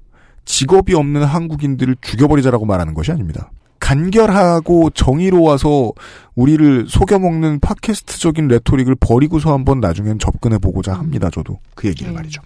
[0.44, 3.52] 직업이 없는 한국인들을 죽여버리자라고 말하는 것이 아닙니다.
[3.78, 5.92] 간결하고 정의로워서
[6.34, 11.30] 우리를 속여먹는 팟캐스트적인 레토릭을 버리고서 한번 나중엔 접근해보고자 합니다.
[11.30, 12.16] 저도 그 얘기를 음.
[12.16, 12.42] 말이죠.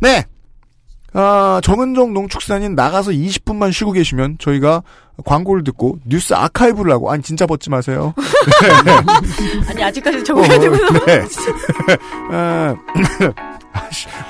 [0.00, 0.24] 네.
[1.12, 4.82] 아, 정은정 농축산인 나가서 20분만 쉬고 계시면 저희가
[5.24, 8.14] 광고를 듣고 뉴스 아카이브를 하고 아니 진짜 벗지 마세요.
[9.68, 10.88] 아니 아직까지 적응해야 되구나.
[10.88, 11.24] 어, 네.
[12.32, 12.76] 아,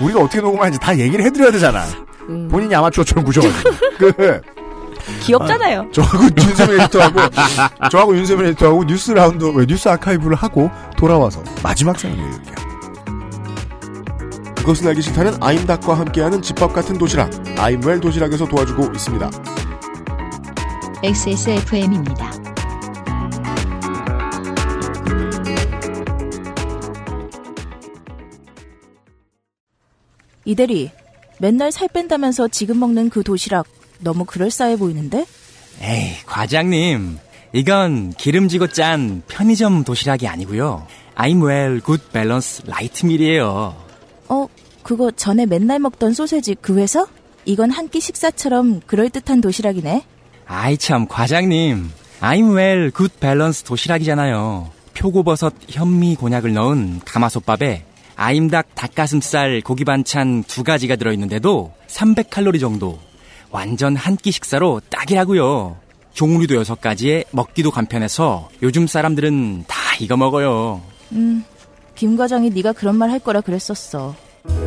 [0.01, 1.85] 우리가 어떻게 녹음하는지 다 얘기를 해드려야 되잖아.
[2.29, 3.71] 음, 본인이 아마추어처럼 구셔가지고.
[3.99, 4.41] 그,
[5.23, 5.89] 귀엽잖아요.
[5.93, 7.21] 저하고 윤세민 에디터하고,
[7.91, 12.70] 저하고 윤세민 에디터하고 뉴스 라운드, 왜, 뉴스 아카이브를 하고 돌아와서 마지막 사연을 읽을게요.
[14.61, 19.31] 그것은 알기 싫다는 아임닭과 함께하는 집밥 같은 도시락, 아임웰 도시락에서 도와주고 있습니다.
[21.03, 22.31] XSFM입니다.
[30.45, 30.91] 이대리,
[31.39, 33.67] 맨날 살 뺀다면서 지금 먹는 그 도시락
[34.01, 35.25] 너무 그럴싸해 보이는데?
[35.81, 37.19] 에이, 과장님.
[37.55, 40.87] 이건 기름지고 짠 편의점 도시락이 아니고요.
[41.17, 43.90] I'm well, good balance, light meal이에요.
[44.81, 47.07] 어, 그거 전에 맨날 먹던 소세지 그 회사?
[47.45, 50.05] 이건 한 끼 식사처럼 그럴듯한 도시락이네.
[50.47, 51.91] 아이 참, 과장님.
[52.21, 54.71] I'm well, good balance 도시락이잖아요.
[54.95, 57.85] 표고버섯, 현미, 곤약을 넣은 가마솥밥에
[58.17, 62.99] 아임닭 닭가슴살 고기 반찬 두 가지가 들어있는데도 300칼로리 정도.
[63.51, 65.77] 완전 한 끼 식사로 딱이라고요.
[66.13, 70.83] 종류도 여섯 가지에 먹기도 간편해서 요즘 사람들은 다 이거 먹어요.
[71.13, 71.45] 음,
[71.95, 74.15] 김 과장이 네가 그런 말 할 거라 그랬었어.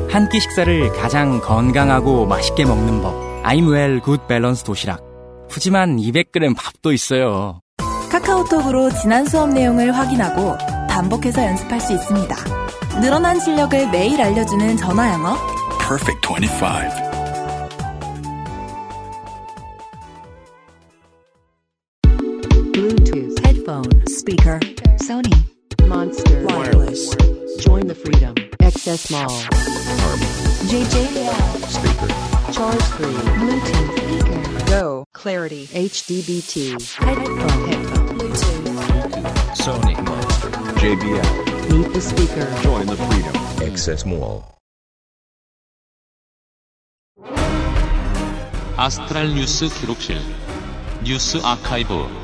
[0.10, 3.14] 한 끼 식사를 가장 건강하고 맛있게 먹는 법.
[3.44, 5.02] I'm well good balance 도시락.
[5.50, 7.60] 푸짐한 200g 밥도 있어요.
[8.12, 10.56] 카카오톡으로 지난 수업 내용을 확인하고
[10.90, 12.36] 반복해서 연습할 수 있습니다.
[13.02, 15.36] 늘어난 실력을 매일 알려주는 전화 영어.
[15.80, 17.13] Perfect 25.
[28.83, 29.31] freedom XS Mall
[30.69, 31.35] JJL
[31.69, 40.51] speaker Charge 3 Bluetooth speaker Go Clarity HDBT headphone headphone Bluetooth Sony Monster
[40.81, 43.37] JBL Meet the speaker Join the freedom
[43.69, 44.45] Access Mall
[48.81, 50.21] 아스트랄 뉴스 기록실
[51.03, 52.22] 뉴스 아카이브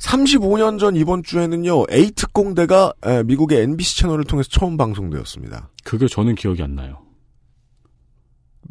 [0.00, 5.68] 35년 전 이번 주에는요, 에이특공대가 에, 미국의 MBC 채널을 통해서 처음 방송되었습니다.
[5.84, 6.98] 그게 저는 기억이 안 나요.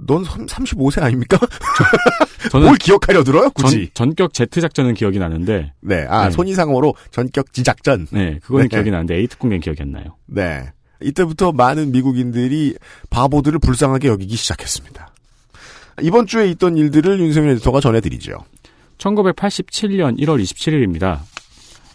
[0.07, 1.38] 넌 35세 아닙니까?
[2.51, 3.89] 저는 뭘 기억하려 들어요, 굳이?
[3.93, 5.73] 전, 격 제트 작전은 기억이 나는데.
[5.82, 6.32] 네, 아, 네.
[6.32, 8.07] 손이상으로 전격 지작전.
[8.11, 8.69] 네, 그거는 네.
[8.69, 10.15] 기억이 나는데 에이트공대는 기억이 안 나요.
[10.25, 10.71] 네.
[11.01, 12.75] 이때부터 많은 미국인들이
[13.09, 15.13] 바보들을 불쌍하게 여기기 시작했습니다.
[16.01, 18.38] 이번 주에 있던 일들을 윤세민 에디터가 전해드리죠.
[19.00, 21.20] 1987년 1월 27일입니다.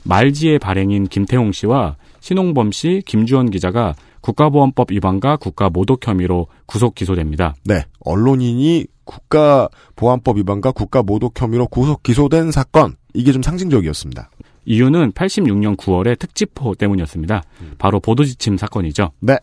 [0.05, 7.55] 말지의 발행인 김태홍 씨와 신홍범 씨, 김주원 기자가 국가보안법 위반과 국가모독 혐의로 구속 기소됩니다.
[7.65, 7.85] 네.
[8.01, 12.97] 언론인이 국가보안법 위반과 국가모독 혐의로 구속 기소된 사건.
[13.13, 14.31] 이게 좀 상징적이었습니다.
[14.65, 17.43] 이유는 86년 9월의 특집호 때문이었습니다.
[17.77, 19.13] 바로 보도지침 사건이죠.
[19.21, 19.37] 네.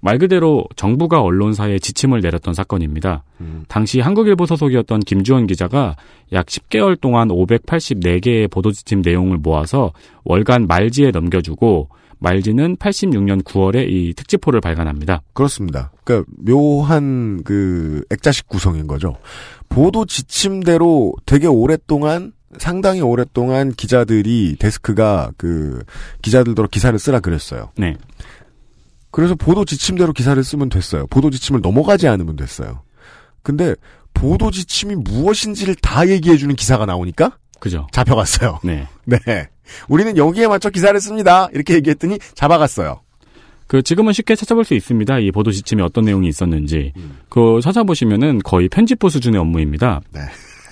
[0.00, 3.22] 말 그대로 정부가 언론사에 지침을 내렸던 사건입니다.
[3.68, 5.96] 당시 한국일보 소속이었던 김주원 기자가
[6.32, 9.92] 약 10개월 동안 584개의 보도지침 내용을 모아서
[10.24, 11.88] 월간 말지에 넘겨주고
[12.18, 15.22] 말지는 86년 9월에 이 특집호를 발간합니다.
[15.32, 15.90] 그렇습니다.
[16.04, 19.16] 그러니까 묘한 그 액자식 구성인 거죠.
[19.68, 25.82] 보도 지침대로 되게 오랫동안 상당히 오랫동안 기자들이 데스크가 그
[26.20, 27.70] 기자들더러 기사를 쓰라 그랬어요.
[27.76, 27.96] 네.
[29.10, 31.06] 그래서 보도 지침대로 기사를 쓰면 됐어요.
[31.08, 32.82] 보도 지침을 넘어가지 않으면 됐어요.
[33.42, 33.74] 근데
[34.14, 37.86] 보도 지침이 무엇인지를 다 얘기해주는 기사가 나오니까 그죠.
[37.92, 38.60] 잡혀갔어요.
[38.64, 38.86] 네.
[39.04, 39.48] 네.
[39.88, 41.48] 우리는 여기에 맞춰 기사를 씁니다.
[41.52, 43.00] 이렇게 얘기했더니 잡아갔어요.
[43.66, 45.20] 그 지금은 쉽게 찾아볼 수 있습니다.
[45.20, 46.92] 이 보도 지침에 어떤 내용이 있었는지.
[47.28, 50.00] 그 찾아보시면은 거의 편집부 수준의 업무입니다.
[50.12, 50.20] 네.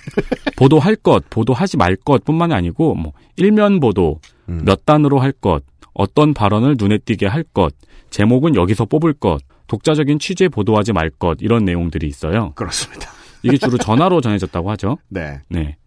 [0.57, 5.63] 보도할 것, 보도하지 말 것뿐만이 아니고 뭐 일면 보도, 몇 단으로 할 것,
[5.93, 7.73] 어떤 발언을 눈에 띄게 할 것,
[8.09, 12.53] 제목은 여기서 뽑을 것, 독자적인 취재 보도하지 말 것 이런 내용들이 있어요.
[12.55, 13.09] 그렇습니다.
[13.43, 14.97] 이게 주로 전화로 전해졌다고 하죠.
[15.09, 15.39] 네.
[15.49, 15.77] 네.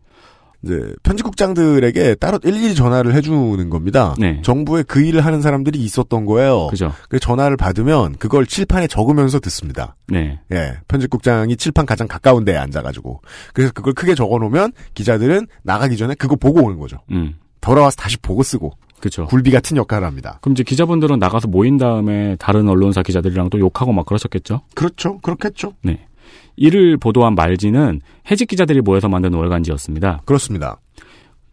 [0.64, 4.14] 이제 편집국장들에게 따로 일일이 전화를 해주는 겁니다.
[4.18, 4.40] 네.
[4.42, 6.68] 정부에 그 일을 하는 사람들이 있었던 거예요.
[6.68, 6.92] 그죠.
[7.08, 9.96] 그 전화를 받으면 그걸 칠판에 적으면서 듣습니다.
[10.06, 10.38] 네.
[10.52, 13.20] 예, 편집국장이 칠판 가장 가까운 데에 앉아가지고
[13.54, 16.98] 그래서 그걸 크게 적어놓으면 기자들은 나가기 전에 그거 보고 오는 거죠.
[17.10, 17.34] 음.
[17.60, 18.70] 돌아와서 다시 보고 쓰고
[19.02, 19.26] 그죠.
[19.26, 20.38] 굴비 같은 역할을 합니다.
[20.40, 24.60] 그럼 이제 기자분들은 나가서 모인 다음에 다른 언론사 기자들이랑 또 욕하고 막 그러셨겠죠?
[24.74, 25.18] 그렇죠.
[25.18, 25.74] 그렇겠죠.
[25.82, 26.06] 네.
[26.54, 28.00] 이를 보도한 말지는
[28.30, 30.22] 해직 기자들이 모여서 만든 월간지였습니다.
[30.24, 30.78] 그렇습니다.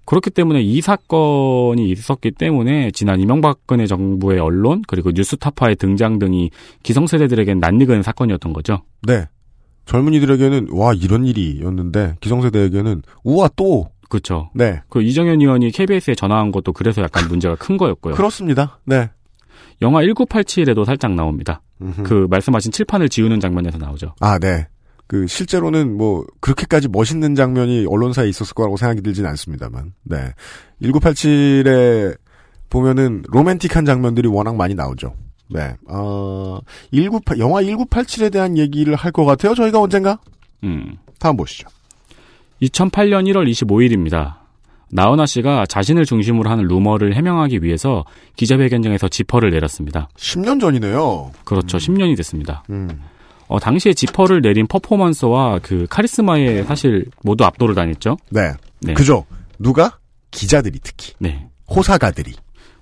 [0.06, 6.52] 그렇기 때문에 이 사건이 있었기 때문에 지난 이명박근혜 정부의 언론 그리고 뉴스타파의 등장 등이
[6.84, 8.84] 기성세대들에겐 낯익은 사건이었던 거죠.
[9.02, 9.26] 네.
[9.86, 14.50] 젊은이들에게는 와 이런 일이었는데 기성세대에게는 우와 또 그렇죠.
[14.54, 14.82] 네.
[14.90, 18.16] 그 이정현 의원이 KBS에 전화한 것도 그래서 약간 문제가 큰 거였고요.
[18.16, 18.80] 그렇습니다.
[18.86, 19.10] 네.
[19.82, 21.62] 영화 1987에도 살짝 나옵니다.
[21.82, 22.04] 음흠.
[22.04, 24.16] 그 말씀하신 칠판을 지우는 장면에서 나오죠.
[24.20, 24.68] 아, 네.
[25.08, 29.94] 그 실제로는 뭐 그렇게까지 멋있는 장면이 언론사에 있었을 거라고 생각이 들진 않습니다만.
[30.04, 30.34] 네.
[30.82, 32.18] 1987에
[32.70, 35.16] 보면은 로맨틱한 장면들이 워낙 많이 나오죠.
[35.50, 35.76] 네.
[35.88, 36.60] 어,
[36.94, 39.56] 19, 영화 1987에 대한 얘기를 할 것 같아요.
[39.56, 40.20] 저희가 언젠가?
[40.64, 40.98] 음.
[41.20, 41.68] 다음 보시죠.
[42.62, 44.40] 2008년 1월 25일입니다.
[44.92, 48.06] 나은아 씨가 자신을 중심으로 하는 루머를 해명하기 위해서
[48.36, 50.10] 기자회견장에서 지퍼를 내렸습니다.
[50.18, 51.32] 10년 전이네요.
[51.44, 51.78] 그렇죠.
[51.78, 52.64] 10년이 됐습니다.
[52.70, 52.88] 음.
[53.48, 58.18] 어, 당시에 지퍼를 내린 퍼포먼스와 그 카리스마에 사실 모두 압도를 당했죠.
[58.30, 58.52] 네.
[58.80, 58.94] 네.
[58.94, 59.26] 그죠.
[59.58, 59.98] 누가?
[60.32, 61.14] 기자들이 특히.
[61.20, 61.48] 네.
[61.70, 62.34] 호사가들이.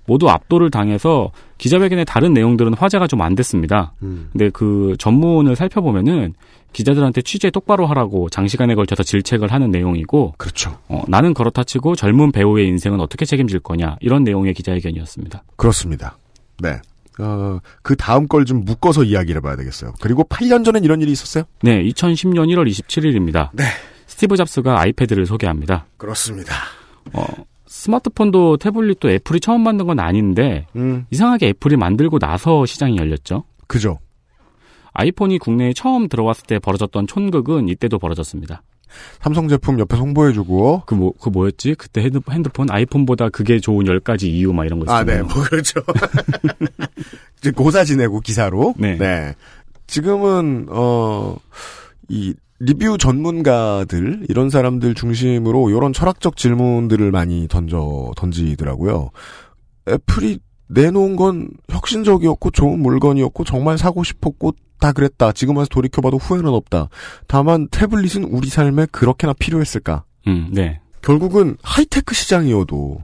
[0.08, 3.92] 모두 압도를 당해서 기자회견의 다른 내용들은 화제가 좀 안 됐습니다.
[4.02, 4.28] 음.
[4.32, 6.34] 근데 그 전문을 살펴보면은
[6.72, 10.78] 기자들한테 취재 똑바로 하라고 장시간에 걸쳐서 질책을 하는 내용이고 그렇죠.
[10.88, 15.42] 어, 나는 그렇다 치고 젊은 배우의 인생은 어떻게 책임질 거냐 이런 내용의 기자회견이었습니다.
[15.56, 16.16] 그렇습니다.
[16.60, 16.80] 네.
[17.20, 19.94] 어, 그 다음 걸 좀 묶어서 이야기를 해봐야 되겠어요.
[20.00, 21.44] 그리고 8년 전엔 이런 일이 있었어요?
[21.62, 23.48] 네, 2010년 1월 27일입니다.
[23.52, 23.64] 네.
[24.06, 25.86] 스티브 잡스가 아이패드를 소개합니다.
[25.96, 26.54] 그렇습니다.
[27.12, 27.24] 어,
[27.78, 31.06] 스마트폰도 태블릿도 애플이 처음 만든 건 아닌데 음.
[31.10, 33.44] 이상하게 애플이 만들고 나서 시장이 열렸죠.
[33.68, 33.98] 그죠.
[34.94, 38.62] 아이폰이 국내에 처음 들어왔을 때 벌어졌던 촌극은 이때도 벌어졌습니다.
[39.20, 40.82] 삼성 제품 옆에 홍보해주고.
[40.86, 41.76] 그 뭐, 그 뭐였지?
[41.76, 45.26] 그때 핸드, 핸드폰, 아이폰보다 그게 좋은 10가지 이유 막 이런 거 아, 있었잖아요.
[45.26, 45.34] 네.
[45.34, 45.80] 뭐, 그렇죠.
[47.38, 48.74] 이제 고사 지내고 기사로.
[48.78, 49.34] 네.
[49.86, 51.36] 지금은, 어,
[52.08, 59.10] 이, 리뷰 전문가들, 이런 사람들 중심으로 이런 철학적 질문들을 많이 던져, 던지더라고요.
[59.88, 65.32] 애플이 내놓은 건 혁신적이었고 좋은 물건이었고 정말 사고 싶었고 다 그랬다.
[65.32, 66.88] 지금 와서 돌이켜봐도 후회는 없다.
[67.26, 70.04] 다만 태블릿은 우리 삶에 그렇게나 필요했을까?
[70.26, 70.80] 음, 네.
[71.00, 73.02] 결국은 하이테크 시장이어도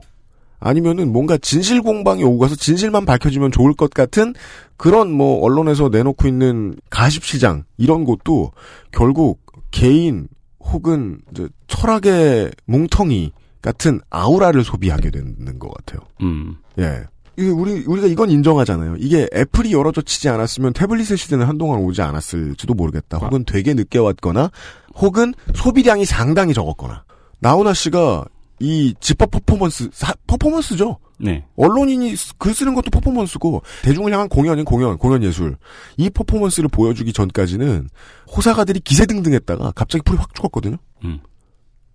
[0.59, 4.33] 아니면은 뭔가 진실 공방이 오고 가서 진실만 밝혀지면 좋을 것 같은
[4.77, 8.51] 그런 뭐 언론에서 내놓고 있는 가십 시장 이런 곳도
[8.91, 9.44] 결국
[9.75, 10.29] 개인
[10.61, 15.99] 혹은 이제 철학의 뭉텅이 같은 아우라를 소비하게 되는 것 같아요.
[16.21, 16.55] 음.
[16.79, 17.03] 예.
[17.37, 18.95] 이게 우리 우리가 이건 인정하잖아요.
[18.99, 23.17] 이게 애플이 열어져 치지 않았으면 태블릿의 시대는 한동안 오지 않았을지도 모르겠다.
[23.17, 24.49] 혹은 되게 늦게 왔거나
[24.95, 27.03] 혹은 소비량이 상당히 적었거나.
[27.39, 28.23] 나훈아 씨가
[28.59, 30.97] 이 집합 퍼포먼스 사- 퍼포먼스죠.
[31.17, 31.45] 네.
[31.57, 35.57] 언론인이 쓰- 글 쓰는 것도 퍼포먼스고 대중을 향한 공연인 공연, 공연 예술.
[35.97, 37.89] 이 퍼포먼스를 보여주기 전까지는
[38.35, 40.77] 호사가들이 기세등등했다가 갑자기 풀이 확 죽었거든요.
[41.03, 41.19] 음.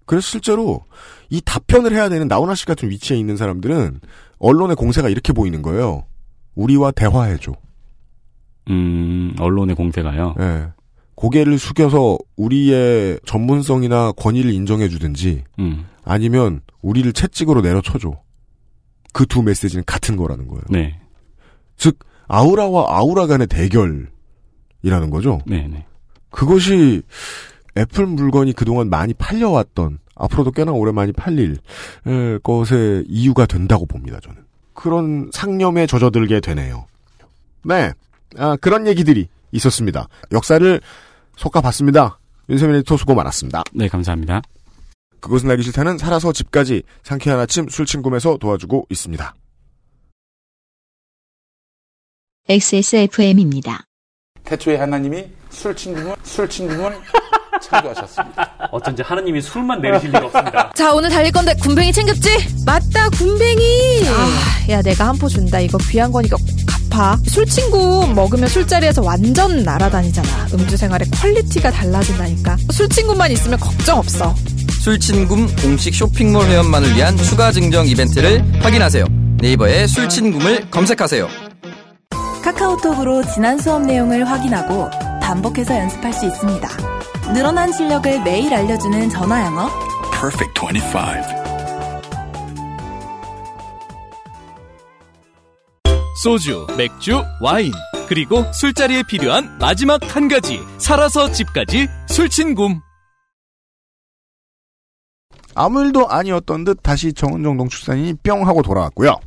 [0.07, 0.85] 그래서 실제로
[1.29, 4.01] 이 답변을 해야 되는 나훈아 씨 같은 위치에 있는 사람들은
[4.39, 6.05] 언론의 공세가 이렇게 보이는 거예요.
[6.57, 7.53] 우리와 대화해줘.
[8.71, 10.35] 음, 언론의 공세가요.
[10.41, 10.69] 예.
[11.21, 18.19] 고개를 숙여서 우리의 전문성이나 권위를 인정해 주든지 음, 아니면 우리를 채찍으로 내려쳐줘.
[19.13, 20.63] 그 두 메시지는 같은 거라는 거예요.
[20.71, 20.99] 네.
[21.77, 25.41] 즉 아우라와 아우라 간의 대결이라는 거죠.
[25.47, 25.85] 네, 네.
[26.31, 27.03] 그것이
[27.77, 31.59] 애플 물건이 그동안 많이 팔려왔던 앞으로도 꽤나 오래 많이 팔릴
[32.07, 34.21] 에, 것의 이유가 된다고 봅니다.
[34.23, 34.39] 저는
[34.73, 36.87] 그런 상념에 젖어들게 되네요.
[37.65, 37.93] 네,
[38.39, 40.09] 아, 그런 얘기들이 있었습니다.
[40.33, 40.81] 역사를
[41.41, 42.19] 솎아봤습니다.
[42.49, 43.63] 윤세민 에디터 수고 많았습니다.
[43.73, 44.43] 네, 감사합니다.
[45.21, 49.35] 그것은 알기 싫다는 살아서 집까지 상쾌한 아침 술친구에서 도와주고 있습니다.
[52.49, 53.85] XSFM입니다.
[54.45, 56.99] 태초에 하나님이 술친굼을, 술친굼을
[57.63, 58.69] 창조하셨습니다.
[58.73, 60.73] 어쩐지 하느님이 술만 내리실 리가 없습니다.
[60.75, 62.29] 자, 오늘 달릴 건데 굼벵이 챙겼지?
[62.67, 64.03] 맞다, 굼벵이.
[64.09, 65.61] 아, 야, 내가 한 포 준다.
[65.61, 66.47] 이거 귀한 거니까 꼭
[66.91, 67.19] 갚아.
[67.27, 70.49] 술친굼 먹으면 술자리에서 완전 날아다니잖아.
[70.53, 72.57] 음주 생활의 quality가 달라진다니까.
[72.71, 74.35] 술친굼만 있으면 걱정 없어.
[74.81, 79.05] 술친굼 공식 쇼핑몰 회원만을 위한 추가 증정 이벤트를 확인하세요.
[79.41, 81.29] 네이버에 술친굼을 검색하세요.
[82.43, 84.91] 카카오톡으로 지난 수업 내용을 확인하고
[85.23, 86.69] 반복해서 연습할 수 있습니다.
[87.33, 89.71] 늘어난 실력을 매일 알려주는 전화 영어.
[90.11, 91.40] Perfect 25.
[96.23, 97.73] 소주, 맥주, 와인,
[98.07, 102.79] 그리고 술자리에 필요한 마지막 한 가지, 살아서 집까지 술친굼.
[105.55, 109.19] 아무 일도 아니었던 듯 다시 정은정 농축산인이 뿅 하고 돌아왔고요.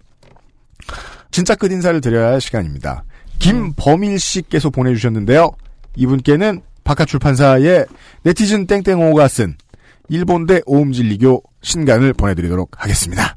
[1.31, 3.03] 진짜 끝 인사를 드려야 할 시간입니다.
[3.39, 5.49] 김범일 씨께서 보내주셨는데요.
[5.95, 7.87] 이분께는 바카출판사의
[8.21, 9.57] 네티즌 땡땡오가 쓴
[10.09, 13.35] 일본대 오음진리교 신간을 보내드리도록 하겠습니다.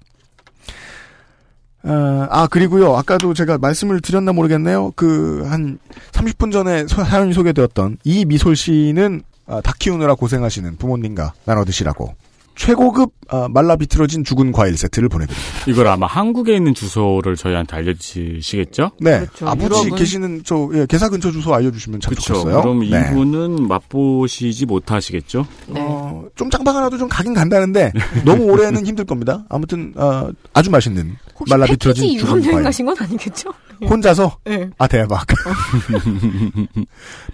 [1.85, 5.79] 어, 아 그리고요 아까도 제가 말씀을 드렸나 모르겠네요 그 한
[6.13, 12.15] 30분 전에 서- 사연이 소개되었던 이 미솔 씨는 아, 닭 키우느라 고생하시는 부모님과 나눠 드시라고
[12.57, 15.49] 최고급 아, 말라 비틀어진 죽은 과일 세트를 보내드립니다.
[15.69, 18.93] 이걸 아마 한국에 있는 주소를 저희한테 알려주시겠죠?
[18.99, 19.47] 네, 그렇죠.
[19.49, 22.33] 아버지 유럽은- 계시는 저 예, 개사 근처 주소 알려주시면 참 그렇죠.
[22.35, 22.63] 좋겠어요.
[22.63, 23.09] 그럼 네.
[23.11, 25.47] 이분은 맛보시지 못하시겠죠?
[25.69, 27.93] 어, 좀 짱방 하나도 좀 가긴 간다는데
[28.25, 29.45] 너무 오래는 힘들 겁니다.
[29.51, 32.63] 아무튼 어, 아주 맛있는 혹시 말라 비틀어진 유럽 여행.
[32.63, 33.53] 가신 건 아니겠죠?
[33.89, 34.39] 혼자서?
[34.45, 34.71] 네.
[34.79, 35.27] 아 대박.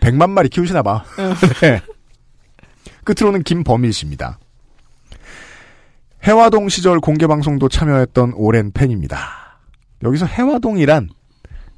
[0.00, 1.04] 100만 마리 키우시나 봐.
[1.62, 1.80] 네.
[3.04, 4.38] 끝으로는 김범일 씨입니다.
[6.24, 9.58] 해화동 시절 공개 방송도 참여했던 오랜 팬입니다.
[10.02, 11.08] 여기서 해화동이란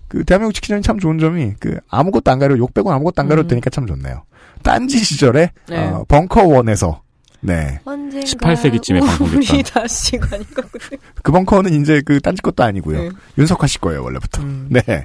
[0.09, 3.70] 그 대한민국 치킨전이 참 좋은 점이 그 아무것도 안 가려 욕 빼고 아무것도 안 가려되니까
[3.70, 4.25] 참 좋네요.
[4.62, 5.79] 딴지 시절에 네.
[5.89, 7.03] 어, 벙커원에서
[7.45, 7.78] 네.
[7.84, 9.55] 언젠가 18세기쯤에 방송됐다.
[9.55, 10.97] 우리 다시 가니까 그때.
[11.22, 13.03] 그 벙커는 이제 그 딴지 것도 아니고요.
[13.03, 13.11] 네.
[13.36, 14.42] 윤석화 씨 거예요, 원래부터.
[14.70, 15.05] 네.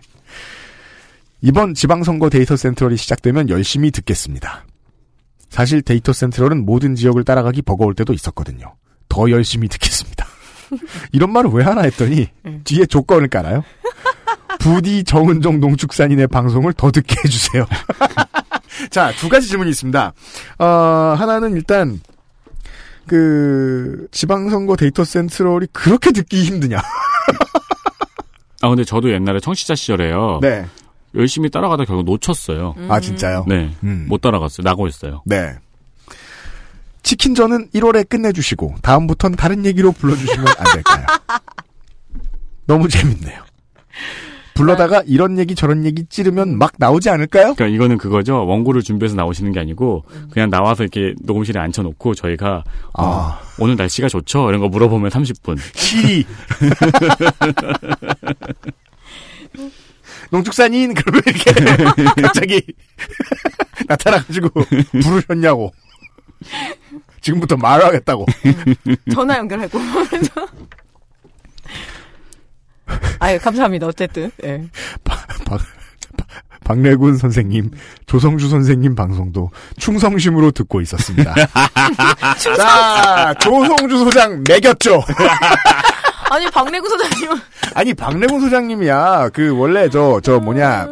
[1.42, 4.66] 이번 지방선거 data central이 시작되면 열심히 듣겠습니다.
[5.50, 8.76] 사실 data central은 모든 지역을 따라가기 버거울 때도 있었거든요.
[9.10, 10.26] 더 열심히 듣겠습니다.
[11.12, 12.28] 이런 말을 왜 하나 했더니
[12.64, 13.64] 뒤에 조건을 깔아요.
[14.60, 17.66] 부디 정은정 농축산인의 방송을 더 듣게 해주세요.
[18.92, 20.14] 자, 두 가지 질문이 있습니다.
[20.60, 20.66] 어,
[21.18, 22.00] 하나는 일단
[23.10, 26.78] 그 지방선거 data central이 그렇게 듣기 힘드냐?
[28.62, 30.40] 아 근데 저도 옛날에 청취자 시절에요.
[30.44, 30.68] 네.
[31.16, 32.76] 열심히 따라가다 결국 놓쳤어요.
[32.88, 33.46] 아 진짜요?
[33.48, 33.72] 네.
[33.84, 34.06] 음.
[34.08, 34.64] 못 따라갔어요.
[34.64, 35.24] 나고 있어요.
[35.26, 35.56] 네.
[37.02, 41.06] 치킨전은 1월에 끝내주시고 다음부턴 다른 얘기로 불러주시면 안 될까요?
[42.68, 43.42] 너무 재밌네요.
[44.60, 47.54] 불러다가 이런 얘기 저런 얘기 찌르면 막 나오지 않을까요?
[47.54, 48.46] 그러니까 이거는 그거죠.
[48.46, 53.40] 원고를 준비해서 나오시는 게 아니고 그냥 나와서 이렇게 녹음실에 앉혀놓고 저희가 어, 아.
[53.58, 54.50] 오늘 날씨가 좋죠?
[54.50, 55.58] 이런 거 물어보면 30분.
[55.74, 56.26] 시리.
[60.30, 61.54] 농축산인 그러면 이렇게
[62.22, 62.62] 갑자기
[63.88, 64.50] 나타나가지고
[65.02, 65.72] 부르셨냐고.
[67.22, 68.26] 지금부터 말하겠다고.
[69.14, 69.80] 전화 연결하고.
[73.20, 73.88] 아유, 감사합니다.
[73.88, 74.32] 어쨌든.
[74.44, 74.64] 예.
[75.04, 75.28] 박,
[76.64, 77.72] 박래군 선생님,
[78.06, 81.34] 조성주 선생님 방송도 충성심으로 듣고 있었습니다.
[82.38, 85.04] 자, 조성주 소장 매겼죠?
[86.30, 87.38] 아니, 박래구 소장님은.
[87.74, 89.30] 아니, 박래군 소장님이야.
[89.34, 90.90] 그, 원래 저, 저 뭐냐.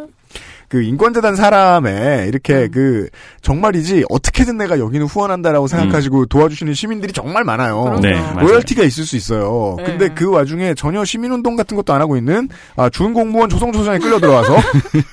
[0.68, 3.08] 그 인권재단 사람에 이렇게 그
[3.40, 7.98] 정말이지 어떻게든 내가 여기는 후원한다라고 생각하시고 도와주시는 시민들이 정말 많아요.
[8.02, 8.20] 네.
[8.38, 9.76] 로열티가 있을 수 있어요.
[9.78, 9.84] 네.
[9.84, 13.98] 근데 그 와중에 전혀 시민운동 같은 것도 안 하고 있는 아, 준 공무원 조성조 소장이
[13.98, 14.56] 끌려 들어와서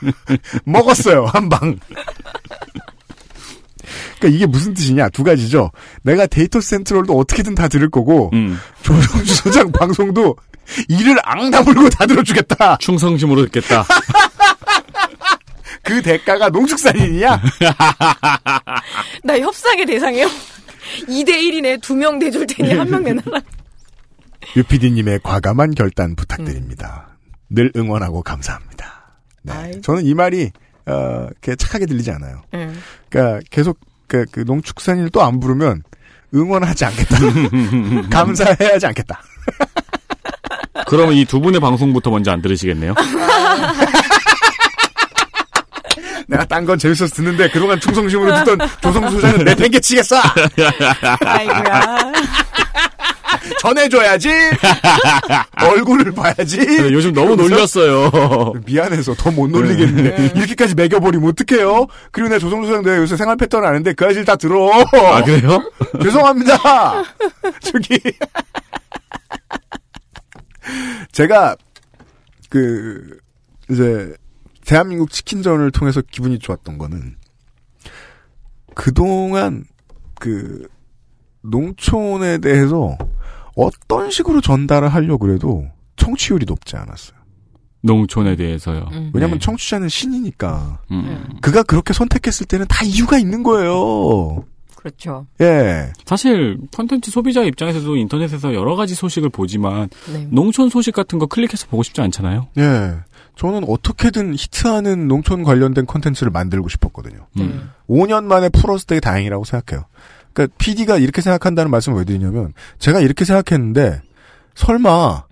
[0.66, 1.78] 먹었어요 한 방.
[4.20, 5.72] 그러니까 이게 무슨 뜻이냐 두 가지죠.
[6.04, 8.60] 내가 데이터 센트럴도 어떻게든 다 들을 거고 음.
[8.82, 10.36] 조성주 소장 방송도
[10.90, 12.78] 이를 앙 다물고 다 들어주겠다.
[12.80, 13.86] 충성심으로 듣겠다.
[15.86, 17.42] 그 대가가 농축산인이냐?
[19.24, 20.28] 나 협상의 대상이요.
[21.08, 21.82] 2대1이네.
[21.82, 23.42] 두 명 대줄 테니 한 명 내놔라.
[24.58, 27.18] 유피디님의 과감한 결단 부탁드립니다.
[27.50, 29.20] 늘 응원하고 감사합니다.
[29.44, 29.80] 네.
[29.82, 30.52] 저는 이 말이
[30.88, 32.42] 어, 이렇게 착하게 들리지 않아요.
[32.52, 32.72] 네.
[33.10, 35.84] 그러니까 계속 그, 그 농축산인을 또 안 부르면
[36.34, 37.18] 응원하지 않겠다.
[38.10, 39.22] 감사해야지 않겠다.
[40.88, 42.94] 그러면 이 두 분의 방송부터 먼저 안 들으시겠네요?
[46.28, 50.16] 내가 딴 건 재밌어서 듣는데 그동안 충성심으로 듣던 조성수 소장은 내팽개치겠어.
[51.26, 51.98] 아이고야.
[53.62, 54.30] 전해줘야지.
[55.62, 56.58] 얼굴을 봐야지.
[56.66, 58.54] 네, 요즘 너무 놀렸어요.
[58.66, 60.32] 미안해서 더 못 놀리겠네.
[60.36, 61.86] 이렇게까지 매겨버리면 어떡해요?
[62.12, 64.72] 그리고 내가 조성수 소장 내가 요새 생활 패턴 아는데 그 아실 다 들어.
[64.72, 65.60] 아, 그래요?
[66.02, 67.04] 죄송합니다.
[67.62, 68.00] 저기.
[71.12, 71.56] 제가,
[72.50, 73.18] 그,
[73.70, 74.12] 이제,
[74.66, 77.16] 대한민국 치킨전을 통해서 기분이 좋았던 거는,
[78.74, 79.66] 그동안,
[80.20, 80.68] 그,
[81.42, 82.98] 농촌에 대해서
[83.56, 87.18] 어떤 식으로 전달을 하려고 그래도 청취율이 높지 않았어요.
[87.82, 88.88] 농촌에 대해서요.
[89.14, 89.40] 왜냐면 네.
[89.40, 90.82] 청취자는 신이니까.
[90.92, 91.38] 음.
[91.42, 94.44] 그가 그렇게 선택했을 때는 다 이유가 있는 거예요.
[94.76, 95.26] 그렇죠.
[95.42, 95.92] 예.
[96.06, 100.28] 사실 콘텐츠 소비자 입장에서도 인터넷에서 여러 가지 소식을 보지만 네.
[100.32, 102.48] 농촌 소식 같은 거 클릭해서 보고 싶지 않잖아요.
[102.58, 102.96] 예.
[103.36, 107.28] 저는 어떻게든 히트하는 농촌 관련된 콘텐츠를 만들고 싶었거든요.
[107.40, 107.72] 음.
[107.90, 109.86] 5년 만에 풀었을 때 다행이라고 생각해요.
[110.34, 114.02] 그러니까 PD가 이렇게 생각한다는 말씀을 왜 드리냐면 제가 이렇게 생각했는데
[114.56, 115.24] 설마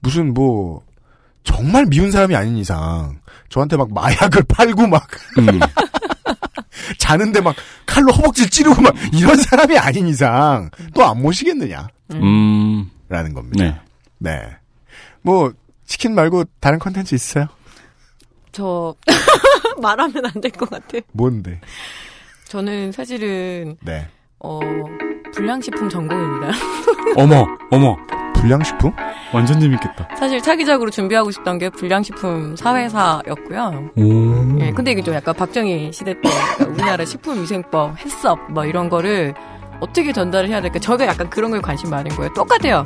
[0.00, 0.82] 무슨 뭐
[1.44, 3.18] 정말 미운 사람이 아닌 이상
[3.50, 5.06] 저한테 막 마약을 팔고 막
[5.38, 5.60] 음.
[6.98, 7.54] 자는데 막
[7.86, 12.90] 칼로 허벅지를 찌르고 막 이런 사람이 아닌 이상 또 안 모시겠느냐 음.
[13.08, 13.64] 라는 겁니다.
[13.64, 13.80] 네.
[14.18, 14.56] 네.
[15.22, 15.52] 뭐
[15.86, 17.46] 치킨 말고 다른 컨텐츠 있어요?
[18.52, 18.94] 저
[19.82, 20.98] 말하면 안 될 것 같아.
[21.12, 21.60] 뭔데?
[22.48, 24.06] 저는 사실은 네.
[24.38, 24.60] 어
[25.34, 26.52] 불량식품 전공입니다.
[27.16, 27.96] 어머, 어머.
[28.36, 28.92] 불량식품?
[29.32, 30.08] 완전 재밌겠다.
[30.18, 33.90] 사실 차기작으로 준비하고 싶던 게 불량식품 사회사였고요.
[33.96, 34.60] 오.
[34.60, 36.20] 예, 근데 이게 좀 약간 박정희 시대 때
[36.58, 39.32] 그러니까 우리나라 식품위생법, 해썹 뭐 이런 거를
[39.80, 40.78] 어떻게 전달을 해야 될까?
[40.78, 42.32] 저가 약간 그런 거에 관심 많은 거예요.
[42.34, 42.82] 똑같아요.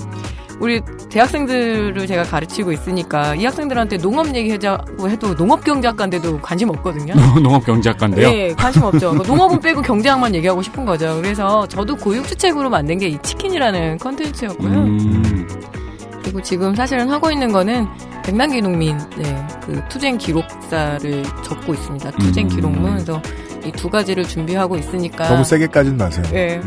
[0.61, 0.81] 우리
[1.11, 7.15] 대학생들을 제가 가르치고 있으니까 이 학생들한테 농업 얘기하자고 해도 농업 경제학과인데도 관심 없거든요.
[7.43, 8.29] 농업 경제학과인데요.
[8.31, 9.13] 네, 관심 없죠.
[9.15, 11.21] 농업은 빼고 경제학만 얘기하고 싶은 거죠.
[11.23, 14.71] 그래서 저도 고육지책으로 만든 게 이 치킨이라는 컨텐츠였고요.
[14.71, 15.49] 음.
[16.23, 17.87] 그리고 지금 사실은 하고 있는 거는
[18.23, 22.11] 백남기 농민 네, 그 투쟁 기록사를 적고 있습니다.
[22.11, 22.49] 투쟁 음.
[22.51, 23.23] 기록문 그래서
[23.65, 26.25] 이 두 가지를 준비하고 있으니까 너무 세게 까지는 마세요.
[26.31, 26.61] 네.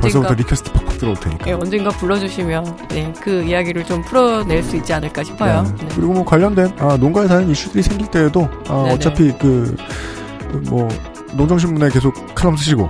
[0.00, 1.46] 벌써부터 request 들어올 테니까.
[1.48, 5.62] 예, 언젠가 불러주시면 네, 그 이야기를 좀 풀어낼 수 있지 않을까 싶어요.
[5.78, 5.86] 네.
[5.94, 8.94] 그리고 뭐 관련된 아, 농가에 사는 이슈들이 생길 때에도 아, 네네.
[8.94, 9.76] 어차피 그
[10.62, 10.88] 뭐
[11.34, 12.88] 농정신문에 계속 칼럼 쓰시고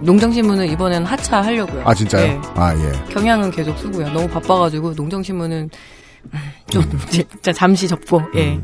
[0.00, 1.82] 농정신문은 이번엔 하차하려고요.
[1.84, 2.26] 아 진짜요?
[2.26, 2.40] 네.
[2.54, 2.92] 아 예.
[3.12, 4.08] 경향은 계속 쓰고요.
[4.12, 5.70] 너무 바빠가지고 농정신문은
[6.70, 8.58] 좀 진짜 잠시 접고 예.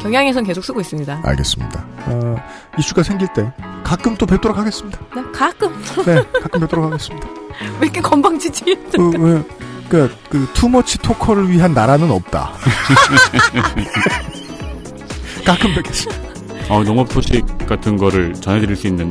[0.00, 1.20] 경향에선 계속 쓰고 있습니다.
[1.24, 1.84] 알겠습니다.
[2.06, 2.36] 아,
[2.78, 3.50] 이슈가 생길 때
[3.82, 4.98] 가끔 또 뵙도록 하겠습니다.
[5.14, 5.72] 네, 가끔
[6.04, 7.26] 네, 가끔 뵙도록 하겠습니다.
[7.80, 8.64] 왜 이렇게 건방지지?
[8.92, 9.42] 그, 왜,
[9.88, 12.52] 그, 그, 투머치 토커를 위한 나라는 없다.
[15.44, 16.22] 가끔 뵙겠습니다.
[16.68, 19.08] 어, 농업 소식 같은 거를 전해드릴 수 있는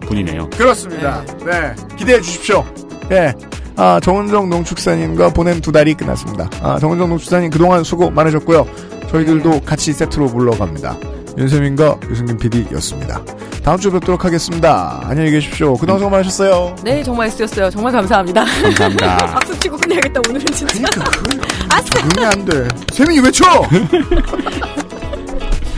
[0.00, 0.50] 분이네요.
[0.50, 1.24] 그렇습니다.
[1.44, 1.74] 네.
[1.96, 2.64] 기대해 주십시오.
[3.10, 3.32] 예.
[3.76, 6.48] 아, 정은정 농축사님과 보낸 두 달이 끝났습니다.
[6.62, 8.66] 아, 정은정 농축사님 그동안 수고 많으셨고요.
[9.10, 10.96] 저희들도 같이 세트로 물러갑니다.
[11.36, 13.20] 윤세민과 유승균 PD였습니다.
[13.62, 15.00] 다음 주에 뵙도록 하겠습니다.
[15.04, 15.74] 안녕히 계십시오.
[15.76, 16.74] 그동안 수고 많으셨어요.
[16.82, 17.68] 네, 정말 쓰였어요.
[17.68, 18.44] 정말 감사합니다.
[18.44, 19.16] 감사합니다.
[19.34, 20.88] 박수 치고 끝내야겠다, 오늘은 진짜.
[20.88, 22.68] 적응이 안 돼.
[22.92, 23.44] 세민이 외쳐!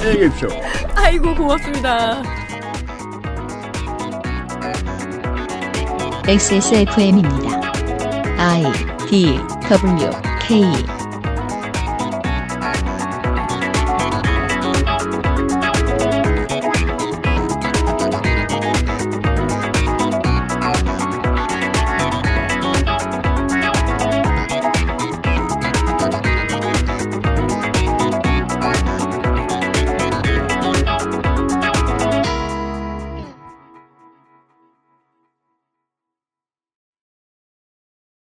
[0.00, 0.48] 안녕히 계십시오.
[0.94, 2.22] 아이고, 고맙습니다.
[6.28, 7.67] XSFM입니다.
[8.38, 8.62] I
[9.10, 9.36] D
[9.68, 10.97] W K